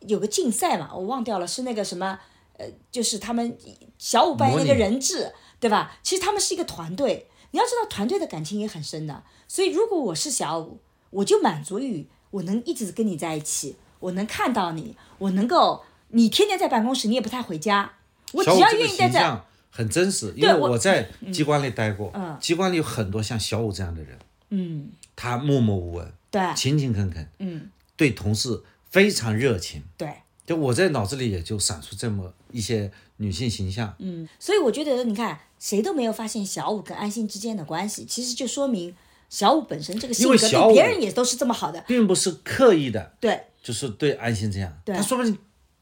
[0.00, 0.90] 有个竞赛嘛？
[0.92, 2.18] 我忘掉了，是那个什么？
[2.56, 3.56] 呃，就是他们
[3.96, 5.96] 小五扮演那个人质，对吧？
[6.02, 7.28] 其实他们是一个团队。
[7.52, 9.22] 你要知道，团队的感情也很深的。
[9.46, 10.80] 所以，如果我是小五，
[11.10, 17.92] 我就满足于我能一直跟你在一起，我能看到你，我能够你天天在办公室，你也不太回家，
[18.32, 19.44] 我只要愿意在这。
[19.78, 24.18] 很真实，因为我在 机关里待过，机关里有很多像小五这样的人，
[24.50, 28.60] 嗯，他默默无闻，对，勤勤恳恳，嗯，对同事
[28.90, 30.12] 非常热情，对。
[30.44, 38.92] 就我在脑子里也就闪出这么一些女性形象，嗯，所以我觉得你看谁都没有发现小五跟安心之间的关系，其实就说明
[39.28, 45.38] 小五本身这个性格对别人也都是这么好的，并不是刻意的，对，就是对安心这样，对，他说不定。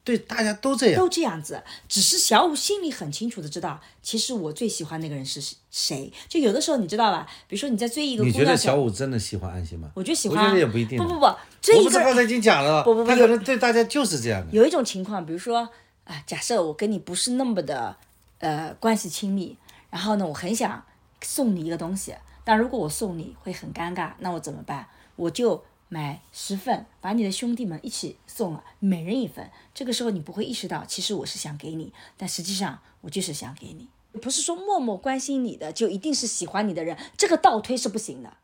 [0.07, 1.61] 对，大家都这样，都这样子。
[1.89, 6.13] 只是小五心里很清楚的知道，其实我最喜欢那个人是谁。
[6.29, 9.91] 就有的时候你知道吧，比如说你在追一个姑娘，你觉得小五真的喜欢安心吗？
[9.95, 10.97] 我觉得喜欢，我觉得也不一定。
[10.97, 11.27] 不不不，
[11.61, 14.53] 追一个，我不是刚才已经讲了，不不不，他可能对大家就是这样的。
[14.53, 15.69] 有一种情况，比如说
[16.05, 17.97] 啊，假设我跟你不是那么的
[18.39, 19.57] 呃关系亲密，
[19.91, 20.85] 然后呢，我很想
[21.21, 24.87] 送你一个东西，但如果我送你会很尴尬，那我怎么办？
[25.17, 25.65] 我就。
[25.89, 29.51] 买十份，把你的兄弟们一起送了，每人一份。
[29.73, 33.89] 这个时候你不会意识到，其实我是想给你，但实际上我就是想给你。
[34.21, 38.37] 不是说默默关心你的就一定是喜欢你的人，这个倒推是不行的。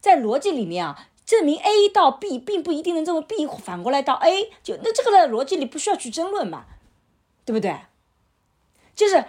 [0.00, 6.64] 在逻辑里面啊，证明 A 到 B 并不一定能证明 B 反过来到 A，就那这个的逻辑里不需要去争论嘛，
[7.44, 7.78] 对不对？
[8.94, 9.24] 就是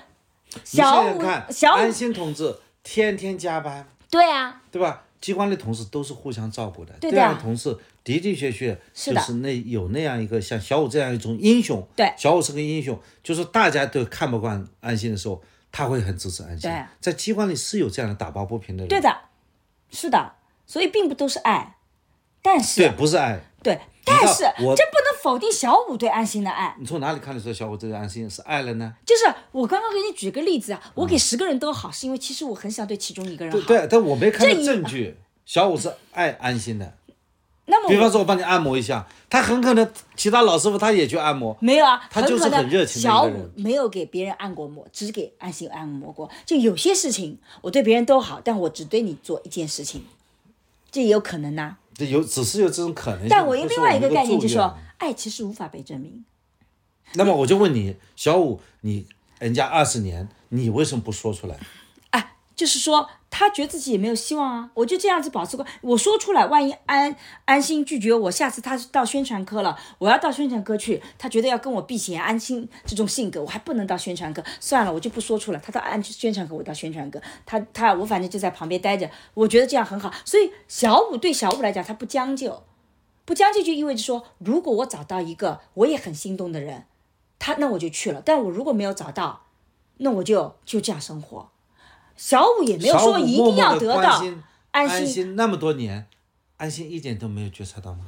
[0.63, 5.05] 小五，小安心同志天天加班，对啊，对吧？
[5.23, 11.81] 机关的同事都是互相照顾的，这样的同事的的确确就是那有那样一个像小五这样一种英雄。
[11.95, 16.69] 对，小五是个英雄，就是大家都看不惯安心的时候，他会很支持安心。
[16.99, 18.89] 在机关里是有这样的打抱不平的人。
[18.89, 19.17] 对的，
[19.89, 20.33] 是的，
[20.67, 21.77] 所以并不都是爱，
[22.41, 23.39] 但是对，不是爱。
[23.63, 26.75] 对，但是这不能否定小五对安心的爱。
[26.77, 28.93] 你从哪里看得出来小五对安心是爱了呢？
[29.05, 33.65] 就是我刚刚给你举个例子啊，我给十个人都好，是因为其实我很想对其中一个人好。
[33.65, 35.15] 对，但我没看到证据，
[35.45, 36.93] 小五是爱安心的。
[37.67, 41.55] 那么，比方说，我帮你按摩一下，他很可能其他老师傅他也去按摩。
[41.61, 46.29] 没有啊，他就是很热情小五没有给别人按过摩，只给安心按摩过。
[46.45, 50.03] 就有些事情，我对别人都好，但我只对你做一件事情，
[50.91, 51.77] 这也有可能呐。
[51.95, 53.29] 这有，只是有这种可能性。
[53.29, 56.23] 但我用另外一个概念，就是说，爱其实无法被证明。
[57.15, 59.05] 那么我就问你，小五，你
[59.39, 61.59] 人家二十年，你为什么不说出来？
[62.11, 63.09] 哎，就是说。
[63.35, 65.65] 他觉得自己也没有希望啊，我就这样子保持过。
[65.81, 75.59] 我说出来，万一安安心拒绝我，下次他到宣传科了，我要到宣传科去，他觉得要跟我避嫌，安心这种性格，我还不能到宣传科，算了，我就不说出来。
[75.59, 80.13] 他到安宣传科，我到宣传科，他他我反正就在旁边待着，我觉得这样很好。
[80.23, 82.61] 所以小五对小五来讲，他不将就，
[83.25, 86.85] 不将就就意味着说，如果我找到一个我也很心动的人，
[87.39, 88.21] 他那我就去了。
[88.23, 89.45] 但我如果没有找到，
[89.97, 91.49] 那我就就这样生活。
[92.15, 96.07] 小五也没有说一定要得到安心，安心那么多年，
[96.57, 98.05] 安心一点都没有觉察到吗？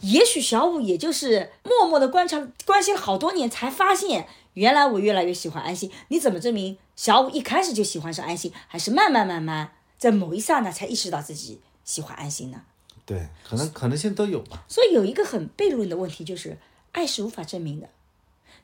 [0.00, 5.90] 也许小五也就是默默的观察、关心了好多年，才发现原来我越来越喜欢安心。
[6.08, 12.62] 你怎么证明小五一开始就喜欢上安心，还是慢慢慢慢在某一刹那才意识到自己喜欢安心呢？
[13.06, 14.64] 对，可能可能性都有吧。
[14.68, 16.56] 所以有一个很悖论的问题就是，
[16.92, 17.88] 爱是无法证明的。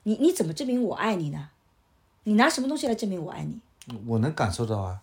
[0.05, 1.51] 你你怎么证明我爱你呢？
[2.25, 3.61] 你拿什么东西来证明我爱你？
[4.07, 5.01] 我能感受到啊，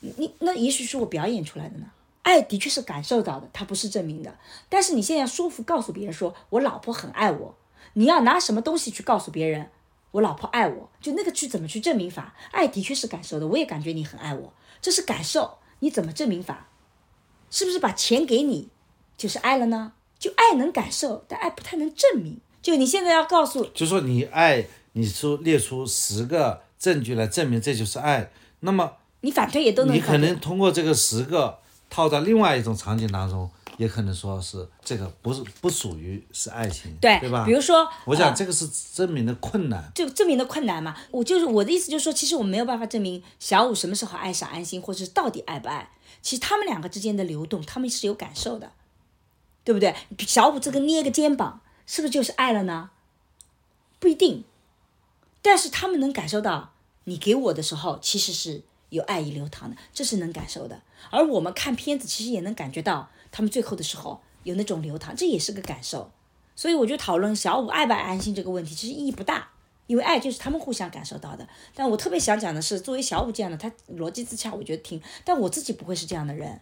[0.00, 1.86] 你那也许是我表演出来的呢。
[2.22, 4.38] 爱的确是感受到的，它不是证明的。
[4.68, 7.54] 但是你现在说服告诉别人说我老婆很爱我，
[7.94, 9.68] 你要拿什么东西去告诉别人
[10.12, 10.88] 我老婆爱我？
[11.00, 12.34] 就那个去怎么去证明法？
[12.52, 15.58] 爱的确是感受的，我也感觉你很爱我，这是感受。
[15.80, 16.68] 你怎么证明法？
[17.52, 18.66] 是不是把钱给你
[19.16, 19.92] 就是爱了呢？
[20.18, 22.40] 就爱能感受，但爱不太能证明。
[22.60, 26.62] 就你现在要告诉，就说你爱，你说列出十个。
[26.82, 29.94] 证据来证明这就是爱，那么你反推也都能。
[29.94, 31.56] 你可能通过这个十个
[31.88, 37.44] 套到另外一种场景当中，也可能说是这个不是不属于是爱情，对对吧？
[37.46, 40.96] 比如说，我想这个是证明的困难，就证明的困难嘛。
[41.12, 45.88] 我就是我的意思就是说，其实我没有办法证明小五什么时候爱上安心，或者是到底爱不爱。
[46.22, 48.72] 其实他们两个之间的流动，他们是有感受的，
[49.64, 49.94] 对不对？
[50.20, 52.90] 小五这个捏个肩膀，是不是就是爱了呢？
[53.98, 54.44] 不一定，
[55.42, 56.70] 但是他们能感受到。
[57.04, 60.82] 你给我的时候，其实是有爱意流淌的，这是能感受的。
[61.10, 66.12] 而我们看片子，其实也能感觉到他们最后的时候有那种流淌，这也是个感受。
[66.54, 69.48] 所以我就讨论小五爱不爱安心这个问题，其实意义不大，
[69.92, 71.46] 因为爱就是他们互相感受到的。
[71.74, 76.58] 但我特别想讲的是，作为小五这样的，他逻辑自洽，我觉得挺，但我自己不会是这样的人，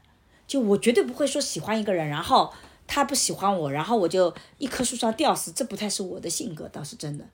[0.49, 2.53] 就我绝对不会说喜欢一个人，然后
[2.89, 7.25] 他不喜欢我，然后我就一棵树上吊死，这不太是我的性格，倒是真的，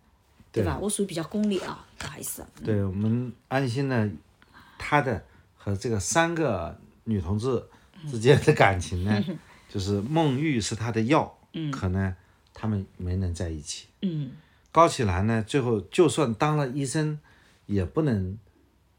[0.53, 0.79] 对吧？
[0.79, 2.45] 我属于比较功利啊，不好意思。
[2.63, 4.11] 对我们安心呢，
[4.77, 5.25] 他的
[5.57, 7.65] 和这个三个女同志
[8.11, 9.25] 之间的感情呢，
[9.73, 12.15] 就是孟玉是他的药，嗯，可能
[12.53, 13.87] 他们没能在一起。
[14.03, 14.33] 嗯，
[14.77, 17.19] 高启兰呢，最后就算当了医生，
[17.65, 18.37] 也不能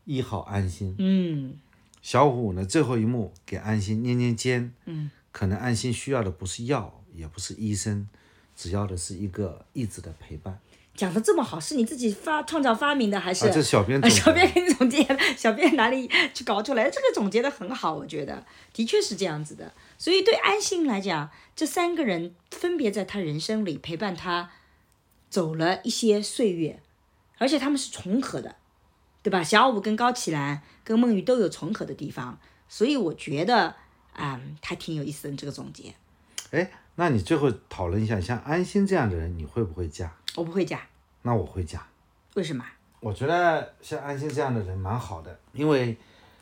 [0.05, 0.95] 医好安心。
[0.97, 1.53] 嗯
[2.01, 8.09] 小虎呢，最后一幕给安心捏捏肩，嗯，可能安心需要的不是药，也不是医生，
[8.55, 10.57] 只要的是一个一直的陪伴。
[10.95, 13.45] 讲的这么好，是你自己发创造发明的还是？
[13.45, 16.89] 啊，这小编啊，小编给你总结的， 小编哪里去搞出来？
[16.89, 19.71] 这个总结的很好，我觉得的确是这样子的。
[19.99, 24.49] 所以对安心来讲，这三个人分别在他人生里陪伴他
[25.38, 26.81] 走了一些岁月，
[27.38, 28.55] 而且他们是重合的，
[29.21, 29.43] 对吧？
[29.43, 33.75] 小五跟高启兰跟孟玉都有重合的地方，所以我觉得
[34.13, 35.93] 啊、他挺有意思的这个总结。
[36.49, 40.11] 哎，那你最后讨论一下，像安心这样的人，你会不会嫁？
[40.33, 40.81] 我不会嫁，
[41.21, 41.88] 那我会嫁。
[42.33, 42.65] 为什么？
[42.99, 45.95] 我觉得像安心这样的人蛮好的，因为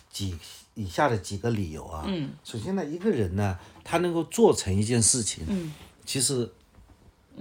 [0.09, 0.39] 几
[0.75, 2.05] 以下的几个理由啊。
[2.07, 2.31] 嗯。
[2.45, 5.73] 首先呢，一个人呢，他能够做成一件事情，嗯，
[6.05, 6.49] 其实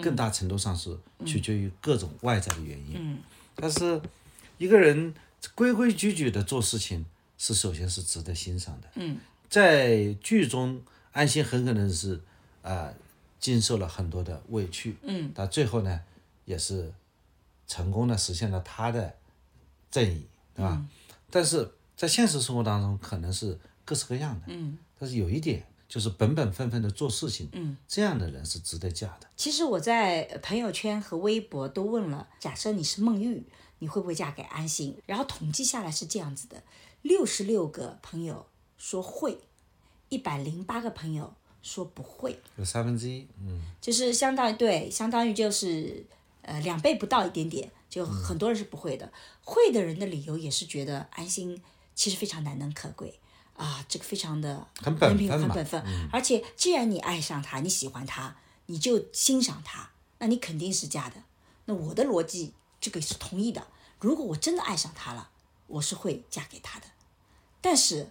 [0.03, 2.95] 更大程度上是取决于各种外在的原因。
[2.97, 3.19] 嗯。
[3.57, 4.01] 但是
[4.59, 5.15] 一个人
[5.55, 7.05] 规规矩矩的做事情，
[7.39, 8.89] 是首先是值得欣赏的。
[8.95, 9.19] 嗯。
[9.49, 10.83] 在剧中，
[11.13, 12.17] 安心很可能是
[12.63, 12.95] 啊、呃
[13.39, 14.97] 经受了很多的委屈。
[15.03, 15.31] 嗯。
[15.35, 16.01] 但最后呢，
[16.45, 16.93] 也是
[17.67, 19.15] 成功的实现了他的
[19.91, 20.83] 正义，对吧？
[21.31, 24.47] 但是在现实生活当中，可能是各式各样的。
[24.47, 24.79] 嗯。
[24.99, 27.49] 但是有一点，就是本本分分的做事情。
[27.53, 27.77] 嗯。
[27.87, 29.29] 这样的人是值得嫁的。
[29.37, 33.45] 其实我在朋友圈和微博都问了，假设你是孟玉，
[33.79, 35.01] 你会不会嫁给安心？
[35.07, 36.65] 然后统计下来是这样子的：
[37.03, 38.45] 六十六个朋友
[38.77, 39.39] 说会，
[40.09, 41.33] 一百零八个朋友
[41.63, 46.05] 说不会，有三分之一，嗯，就是相当于对，相当于就是
[46.43, 49.13] 呃两倍不到一点点，就很多人是不会的。
[49.45, 51.63] 会的人的理由也是觉得安心
[51.95, 53.21] 其实非常难能可贵
[53.57, 55.83] 啊，这个非常的很本分很本分，
[56.13, 58.37] 而且既然你爱上他，你喜欢他，
[58.67, 61.23] 你就欣赏他，那你肯定是嫁的。
[61.67, 63.67] 那我的逻辑这个是同意的。
[64.01, 65.31] 如果我真的爱上他了，
[65.67, 66.87] 我是会嫁给他的。
[67.61, 68.11] 但是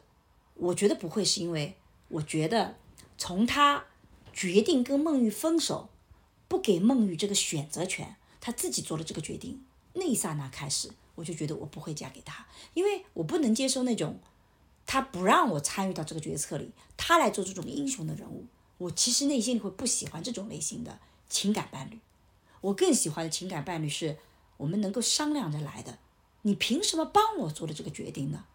[0.55, 1.77] 我觉得不会，是因为
[2.07, 2.77] 我觉得
[3.17, 3.85] 从他
[4.31, 5.89] 决定跟孟玉分手，
[6.47, 9.63] 不给孟玉这个选择权，他自己做了这个决定，
[9.93, 14.19] 那一刹那开始，我就觉得我不会嫁给他，因为我不能接受那种
[14.85, 18.45] 他不让我参与到这个决策里，他来做这种英雄的人物，
[18.77, 21.99] 我其实内心里会不喜欢这种类型的情感伴侣。
[22.61, 24.17] 我更喜欢的情感伴侣是
[24.57, 25.97] 我们能够商量着来的。
[26.43, 28.45] 你凭什么帮我做了这个决定呢？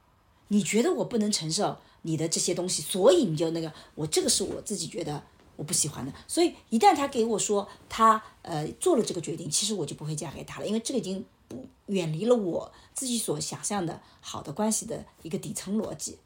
[0.49, 5.23] 你觉得我不能承受你的这些东西，所以你就那个，我这个是我自己觉得
[5.57, 6.13] 我不喜欢的。
[6.27, 16.19] 所以一旦他给我说他呃做了这个决定，其实我就不会嫁给他了，因为这个已经不远离了我自己所想象的好的关系的一个底层逻辑。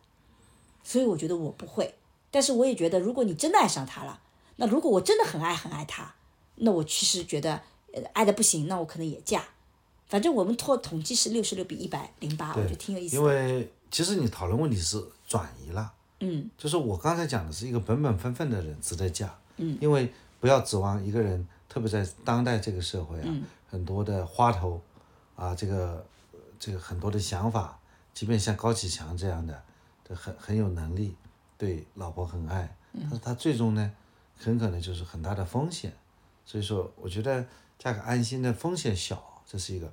[0.85, 1.95] 所以我觉得我不会，
[2.31, 4.21] 但是我也觉得，如果你真的爱上他了，
[4.57, 6.15] 那如果我真的很爱很爱他，
[6.57, 7.61] 那我其实觉得
[7.95, 9.45] 呃爱的不行，那我可能也嫁。
[10.09, 13.23] 反正我们统统计是六十六比一百零八，我觉得挺有意思因。
[13.23, 24.79] 为其实你讨论问题是转移了，嗯，就是我刚才讲的是一个本本分分的人值得嫁，嗯，因为不要指望一个人，特别在当代这个社会啊，嗯很多的花头，
[25.37, 27.79] 啊，这个呃这个很多的想法，
[28.13, 29.63] 即便像高启强这样的，
[30.09, 31.15] 这很很有能力，
[31.57, 33.93] 对老婆很爱，嗯但是他最终呢，
[34.39, 35.93] 很可能就是很大的风险，
[36.45, 37.45] 所以说我觉得
[37.79, 39.93] 嫁给安心的风险小，这是一个。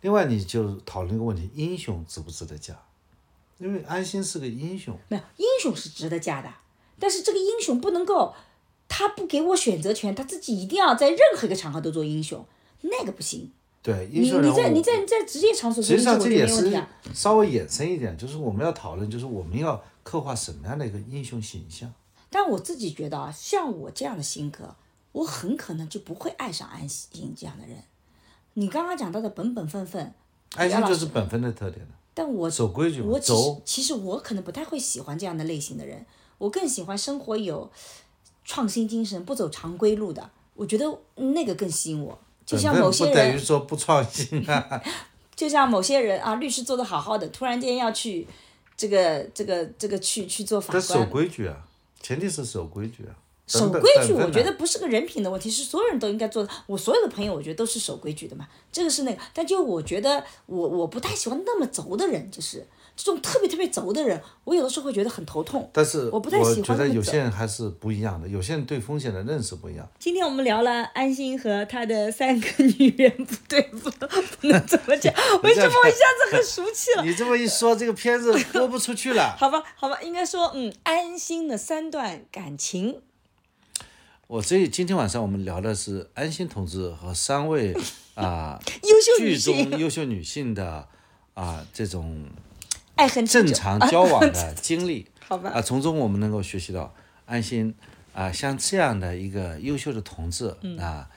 [0.00, 2.74] 另外，你就讨论一个问题：英雄值不值得嫁？
[3.58, 6.50] 因为安心是个英雄，没有英雄是值得嫁的，
[6.98, 8.34] 但是这个英雄不能够，
[8.88, 12.46] 他不给我选择权，他自己一定要在任何一个场合都做英雄，
[12.82, 13.52] 那个不行。
[13.86, 14.48] 对英你。
[14.48, 16.82] 你在你在你在职业场所实际上这也是。
[17.14, 21.92] 稍微衍生一点，就是我们要讨论，就是我们要刻画什么样的一个英雄形象。
[22.28, 24.74] 但我自己觉得啊，像我这样的性格，
[25.12, 27.84] 我很可能就不会爱上安心这样的人。
[28.54, 30.12] 你刚刚讲到的本本分分，
[30.56, 33.62] 安心姚老师就是本分的特点了，但我守规矩嘛我，走。
[33.64, 36.04] 其实我可能不太会喜欢这样的类型的人，
[36.38, 37.70] 我更喜欢生活有
[38.44, 40.30] 创新精神、不走常规路的。
[40.54, 42.18] 我觉得那个更吸引我。
[42.46, 44.82] 就像某些不等于人，说不创新啊。
[45.36, 48.26] 就像某些人啊，律师做的好好的，突然间要去
[48.74, 51.56] 这个这个这个去去做法这守，规矩啊，
[52.00, 53.12] 前提是守规矩啊。
[53.46, 56.50] 守规矩，我觉得不是个人品的问题，是所有人都应该做的。
[56.66, 59.22] 我所有的朋友，我觉得都是守规矩的嘛，这个是那个。
[59.32, 62.66] 但就我觉得，我我不太喜欢那么轴的人，就是
[62.96, 65.68] 这种特别特别轴的人，我有的时候会觉得很头痛。
[65.72, 69.86] 但是我不太喜欢觉得有些人还是不一样的，有些人对风险的认识不一样。
[69.98, 75.12] 今天我们聊了安心和她的三个女人，不对，不不能怎么讲。
[75.44, 77.04] 为什么我一下子很熟悉了？
[77.04, 79.36] 你这么一说，这个片子播不出去了。
[79.38, 83.02] 好吧，好吧，应该说，嗯，安心的三段感情。
[84.28, 87.72] 我这今天晚上我们聊的是安心同志和三位
[88.16, 90.88] 啊、优秀女剧中优秀女性的
[91.34, 92.24] 啊、这种
[92.96, 95.06] 爱恨正常交往的经历。
[95.28, 96.94] 好吧啊，从中我们能够学习到
[97.24, 97.74] 安心
[98.14, 101.08] 啊，像这样的一个优秀的同志嗯啊，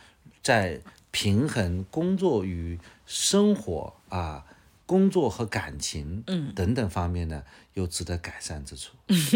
[0.42, 4.44] 在平衡工作与生活啊、
[4.88, 7.44] 工作和感情嗯等等方面呢，
[7.76, 8.94] 有值得改善之处。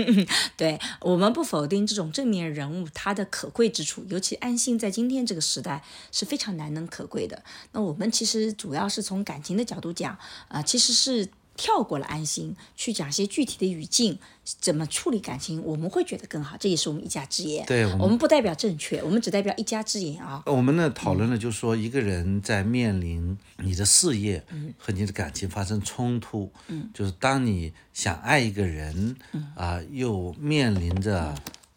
[0.58, 7.44] 对我们不否定这种正面人物他的可贵之处，尤其安心在今天这个时代是非常难能可贵的。
[7.74, 10.18] 那我们其实主要是从感情的角度讲，
[10.48, 17.66] 啊、其实是跳过了安心，去讲一些具体的语境，怎么处理感情，我们会觉得更好，这也是我们一家之言。
[17.66, 20.42] 对我们我们不代表正确，我们只代表一家之言啊。
[20.46, 24.44] 我们呢讨论的就是说，一个人在面临你的事业
[24.78, 29.16] 和你的感情发生冲突，嗯就是当你想爱一个人，
[29.56, 31.36] 啊、又面临着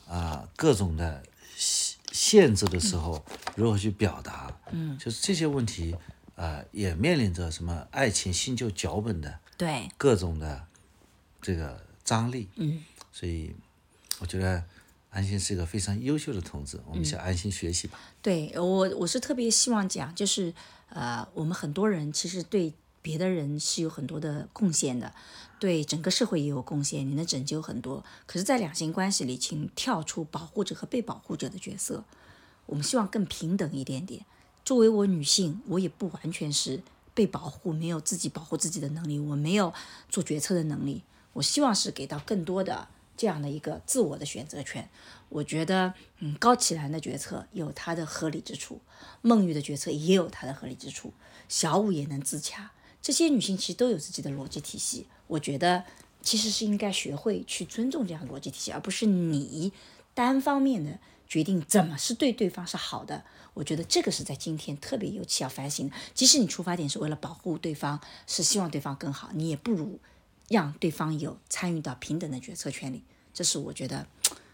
[0.09, 1.23] 啊、各种的
[1.57, 3.23] 限限制的时候，
[3.57, 4.51] 如何去表达？
[4.71, 5.95] 嗯，就是这些问题，
[6.35, 10.67] 啊，也面临着什么爱情新旧脚本的对，各种的
[11.41, 12.49] 这个张力。
[12.57, 13.55] 嗯，所以
[14.21, 14.65] 我觉得
[15.11, 17.99] 安心是一个非常优秀的同志，我们向安心学习吧。
[18.21, 20.53] 对我，我是特别希望讲，就是
[20.91, 25.15] 呃，我们很多人其实对别的人是有很多的贡献的，
[25.59, 28.05] 对整个社会也有贡献，你能拯救很多。
[28.27, 32.05] 可是，在两性关系里，请跳出保护者和被保护者的角色，
[32.67, 34.27] 我们希望更平等一点点。
[34.65, 36.83] 作为我女性，我也不完全是
[37.17, 39.73] 被保护，没有自己保护自己的能力，我没有
[40.11, 41.03] 做决策的能力。
[41.33, 44.87] 我希望是给到更多的这样的一个自我的选择权。
[45.31, 48.83] 我觉得，嗯，高启兰的决策有它的合理之处，
[49.23, 51.15] 孟玉的决策也有它的合理之处，
[51.49, 52.73] 小五也能自洽。
[53.01, 55.07] 这些女性其实都有自己的逻辑体系。
[55.27, 55.85] 我觉得
[56.21, 59.73] 其实是应该学会去尊重这样的逻辑体系，而不是你
[60.13, 63.25] 单方面的决定怎么是对对方是好的。
[63.55, 65.95] 我觉得这个是在今天特别尤其要反省的。
[66.13, 69.99] 即使你出发点是为了保护对方，是希望对方更好，你也不如
[70.49, 73.03] 让对方有参与到平等的决策权里。
[73.33, 74.07] 这是我觉得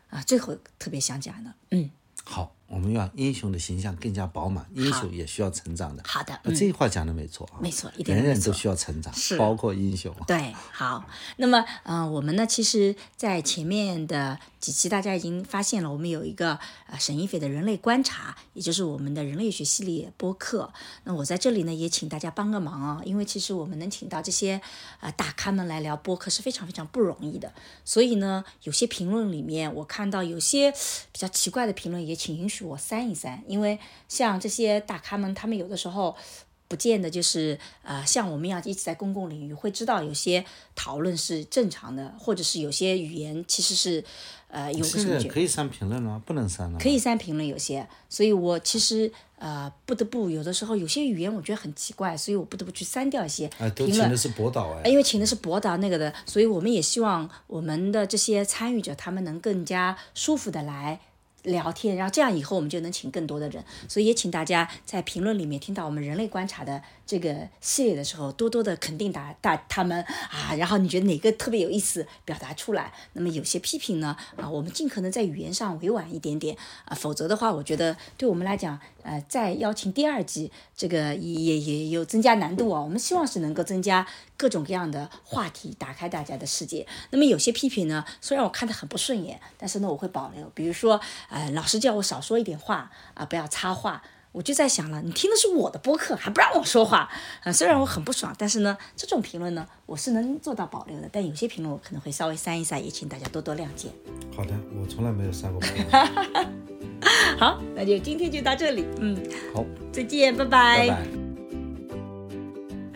[0.09, 1.53] 啊，最后特别想讲的。
[1.70, 1.91] 嗯，
[2.25, 6.03] 好，我们要英雄的形象更加饱满，英雄也需要成长的。
[6.07, 10.14] 好的，呃嗯，这句话讲的没错啊，没错一点人人都需要成长是，包括英雄。
[10.29, 11.05] 对，好，
[11.39, 16.57] 那么，嗯、我们呢，其实，在前面的几期，大家已经发现了，我们有一个
[16.87, 20.73] 呃沈一斐的人类观察，也就是我们的人类学系列播客。
[21.03, 24.61] 那我在这里呢，也请大家帮个忙啊，因为其实我们能请到这些
[25.01, 27.53] 呃大咖们来聊播客是非常非常不容易的。
[27.85, 36.17] 所以呢，有些评论里面，我看到有些比较奇怪的评论，也请允许我删一删，因为像这些大咖们，他们有的时候。
[36.69, 40.43] 不见得就是呃，像我们一样一直在公共领域，会知道有些
[40.75, 44.03] 讨论是正常的，或者是有些语言其实是
[44.53, 46.79] 呃有个什么可以删评论了，不能删了。
[46.79, 54.17] 可以删评论有些，所以我其实呃不得不有的时候有些语言我觉得很奇怪，所以我不得不去删掉一些哎，都评论请的。
[54.17, 61.01] 是博导哎，因为请的是博导那个的，所以我们也希望我们的这些参与者他们能更加舒服的来
[61.45, 63.65] 聊天，然后这样以后我们就能请更多的人。
[63.89, 72.93] 所以也请大家在评论里面听到我们人类观察的这个系列的时候，多多的肯定打打他们啊，然后你觉得哪个特别有意思，表达出来。
[73.12, 82.81] 那么有些批评呢，啊，我们尽可能在语言上委婉一点点啊，否则的话，我觉得对我们来讲，呃，再邀请第二季，这个也也也有增加难度啊。
[82.81, 84.07] 我们希望是能够增加
[84.37, 86.87] 各种各样的话题，打开大家的世界。
[87.11, 90.51] 那么有些批评呢，虽然我看得很不顺眼，但是呢，我会保留。
[90.55, 94.03] 比如说，呃，老师叫我少说一点话啊、不要插话。
[94.33, 97.09] 我就在想了，你听的是我的播客，还不让我说话，
[97.43, 101.09] 啊、虽然我很不爽，但是呢，这种评论呢，我是能做到保留的。
[101.13, 103.89] 但有些评论我可能会稍微删一删，也请大家多多谅解。
[104.35, 106.49] 好的，我从来没有删过评论。
[107.39, 109.17] 好，那就今天就到这里，嗯，
[109.55, 111.32] 好，再见，拜拜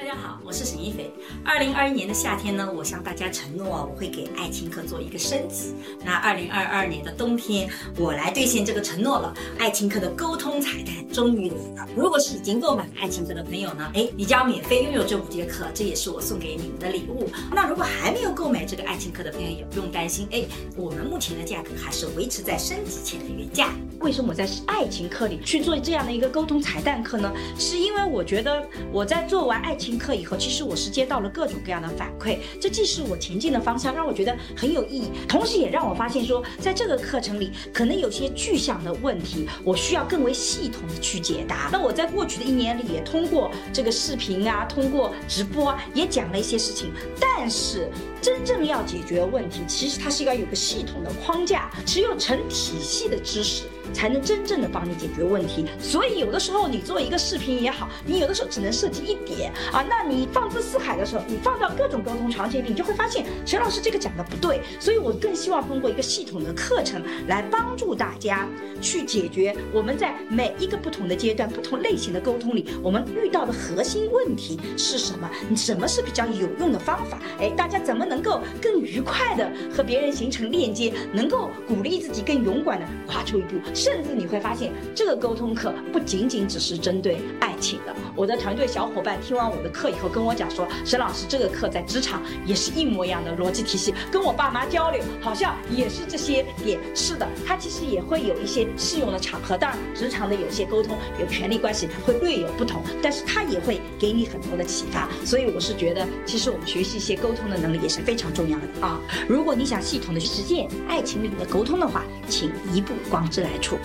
[0.06, 1.12] 大家好，我是沈一菲。
[1.44, 5.74] 二零二一年的夏天呢，我向大家承诺，我会给爱情课做一个升级。
[6.04, 7.68] 那二零二二年的冬天，
[7.98, 9.34] 我来兑现这个承诺了。
[9.58, 11.88] 爱情课的沟通彩蛋终于来了。
[11.96, 17.28] 如果是已经购买爱情课的朋友呢，哎，你将免费拥有这五节课，这也是我送给你们的礼物。
[17.52, 20.44] 那如果还没有购买这个爱情课的朋友，也不用担心，哎，
[20.76, 23.74] 我们目前的价格还是维持在升级前的原价。
[23.98, 27.32] 为什么我在爱情课里去做这样的一个沟通彩蛋课呢？
[27.58, 41.68] 是因为我觉得我在做完爱情课以后，其实我是接到了各种各样的反馈，这既是我前进的方向，让我觉得很有意义，同时也让我发现说，在这个课程里可能有些具象的问题，我需要更为系统的去解答。
[41.72, 47.90] 那我在过去的一年里，也通过这个视频啊，通过直播啊，也讲了一些事情，但是
[48.20, 53.64] 真正要解决问题，其实它是要有个系统的框架，只有成体系的知识。
[53.92, 55.66] 才能真正的帮你解决问题。
[55.78, 59.84] 所以有的时候你做一个视频也好，你有的时候只能涉及一点啊。
[59.88, 64.60] 那你放之四海的时候，你放到各种沟通场景里，你就会发现陈老师这个讲的不对。
[64.80, 68.48] 所以我更希望通过一个系统的课程来帮助大家
[68.80, 75.30] 去解决我们在每一个不同的阶段、不同类型的沟通里，我们遇到的核心问题是什么？
[75.48, 77.18] 你什么是比较有用的方法？
[77.38, 83.56] 哎，大家怎么能够更愉快的和别人形成链接，能够鼓励自己更勇敢的跨出一步？
[83.76, 87.94] 甚至你会发现，这个沟通课不仅仅只是针对爱情的。
[88.16, 96.80] 我的团队小伙伴听完我的课以后跟我讲说，沈老师这个课在职场也是一模一样的逻辑体系，跟我爸妈交流好像也是这些点。
[96.94, 99.58] 是的，它其实也会有一些适用的场合。
[99.58, 105.06] 当然，职场的有些沟通有权利关系会略有不同，但是它也会给你很多的启发。
[105.22, 108.98] 所以我是觉得，其实我们学习一些沟通的能力也是非常重要的啊。
[109.28, 113.76] 如果你想系统的去实践爱情里的沟通的话，请一步光之来处。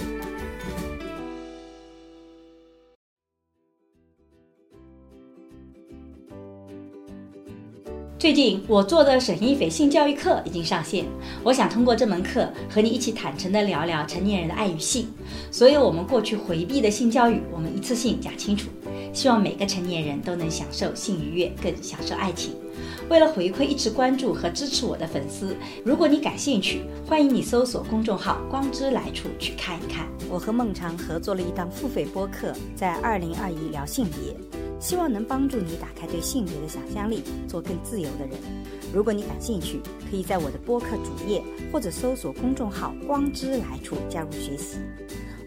[8.19, 11.05] 最近我做的沈一斐性教育课已经上线，
[11.43, 15.07] 我想通过这门课和你一起坦诚地聊聊成年人的爱与性，
[15.49, 18.69] 所有我们过去回避的性教育，我们一次性讲清楚。
[19.11, 22.53] 希望每个成年人都能享受性愉悦，更享受爱情。
[23.11, 30.07] 为了回馈一直关注和支持我的粉丝，如果你感兴趣，欢迎你搜索公众号“光之来处”去看一看。
[30.29, 34.33] 我和孟尝合作了一档付费播客，在二零二一聊性别，
[34.79, 38.38] 希望能帮助你打开对性别的想象力，做更自由的人。
[38.93, 44.77] 如果你感兴趣，可以在我的播客主页或者搜索公众号“光之来处”加入学习。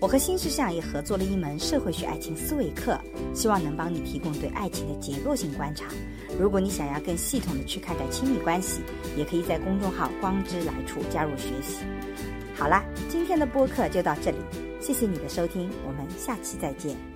[0.04, 3.00] 我和新世相也合作了一门社会学爱情思维课，
[3.32, 5.86] 希望能帮你提供对爱情的结构性观察。
[6.38, 8.82] 如果你想要更系统的去看待亲密关系，
[9.16, 11.86] 也可以在公众号“光之来处”加入学习。
[12.54, 14.36] 好啦，今天的播客就到这里，
[14.78, 17.13] 谢谢你的收听，我们下期再见。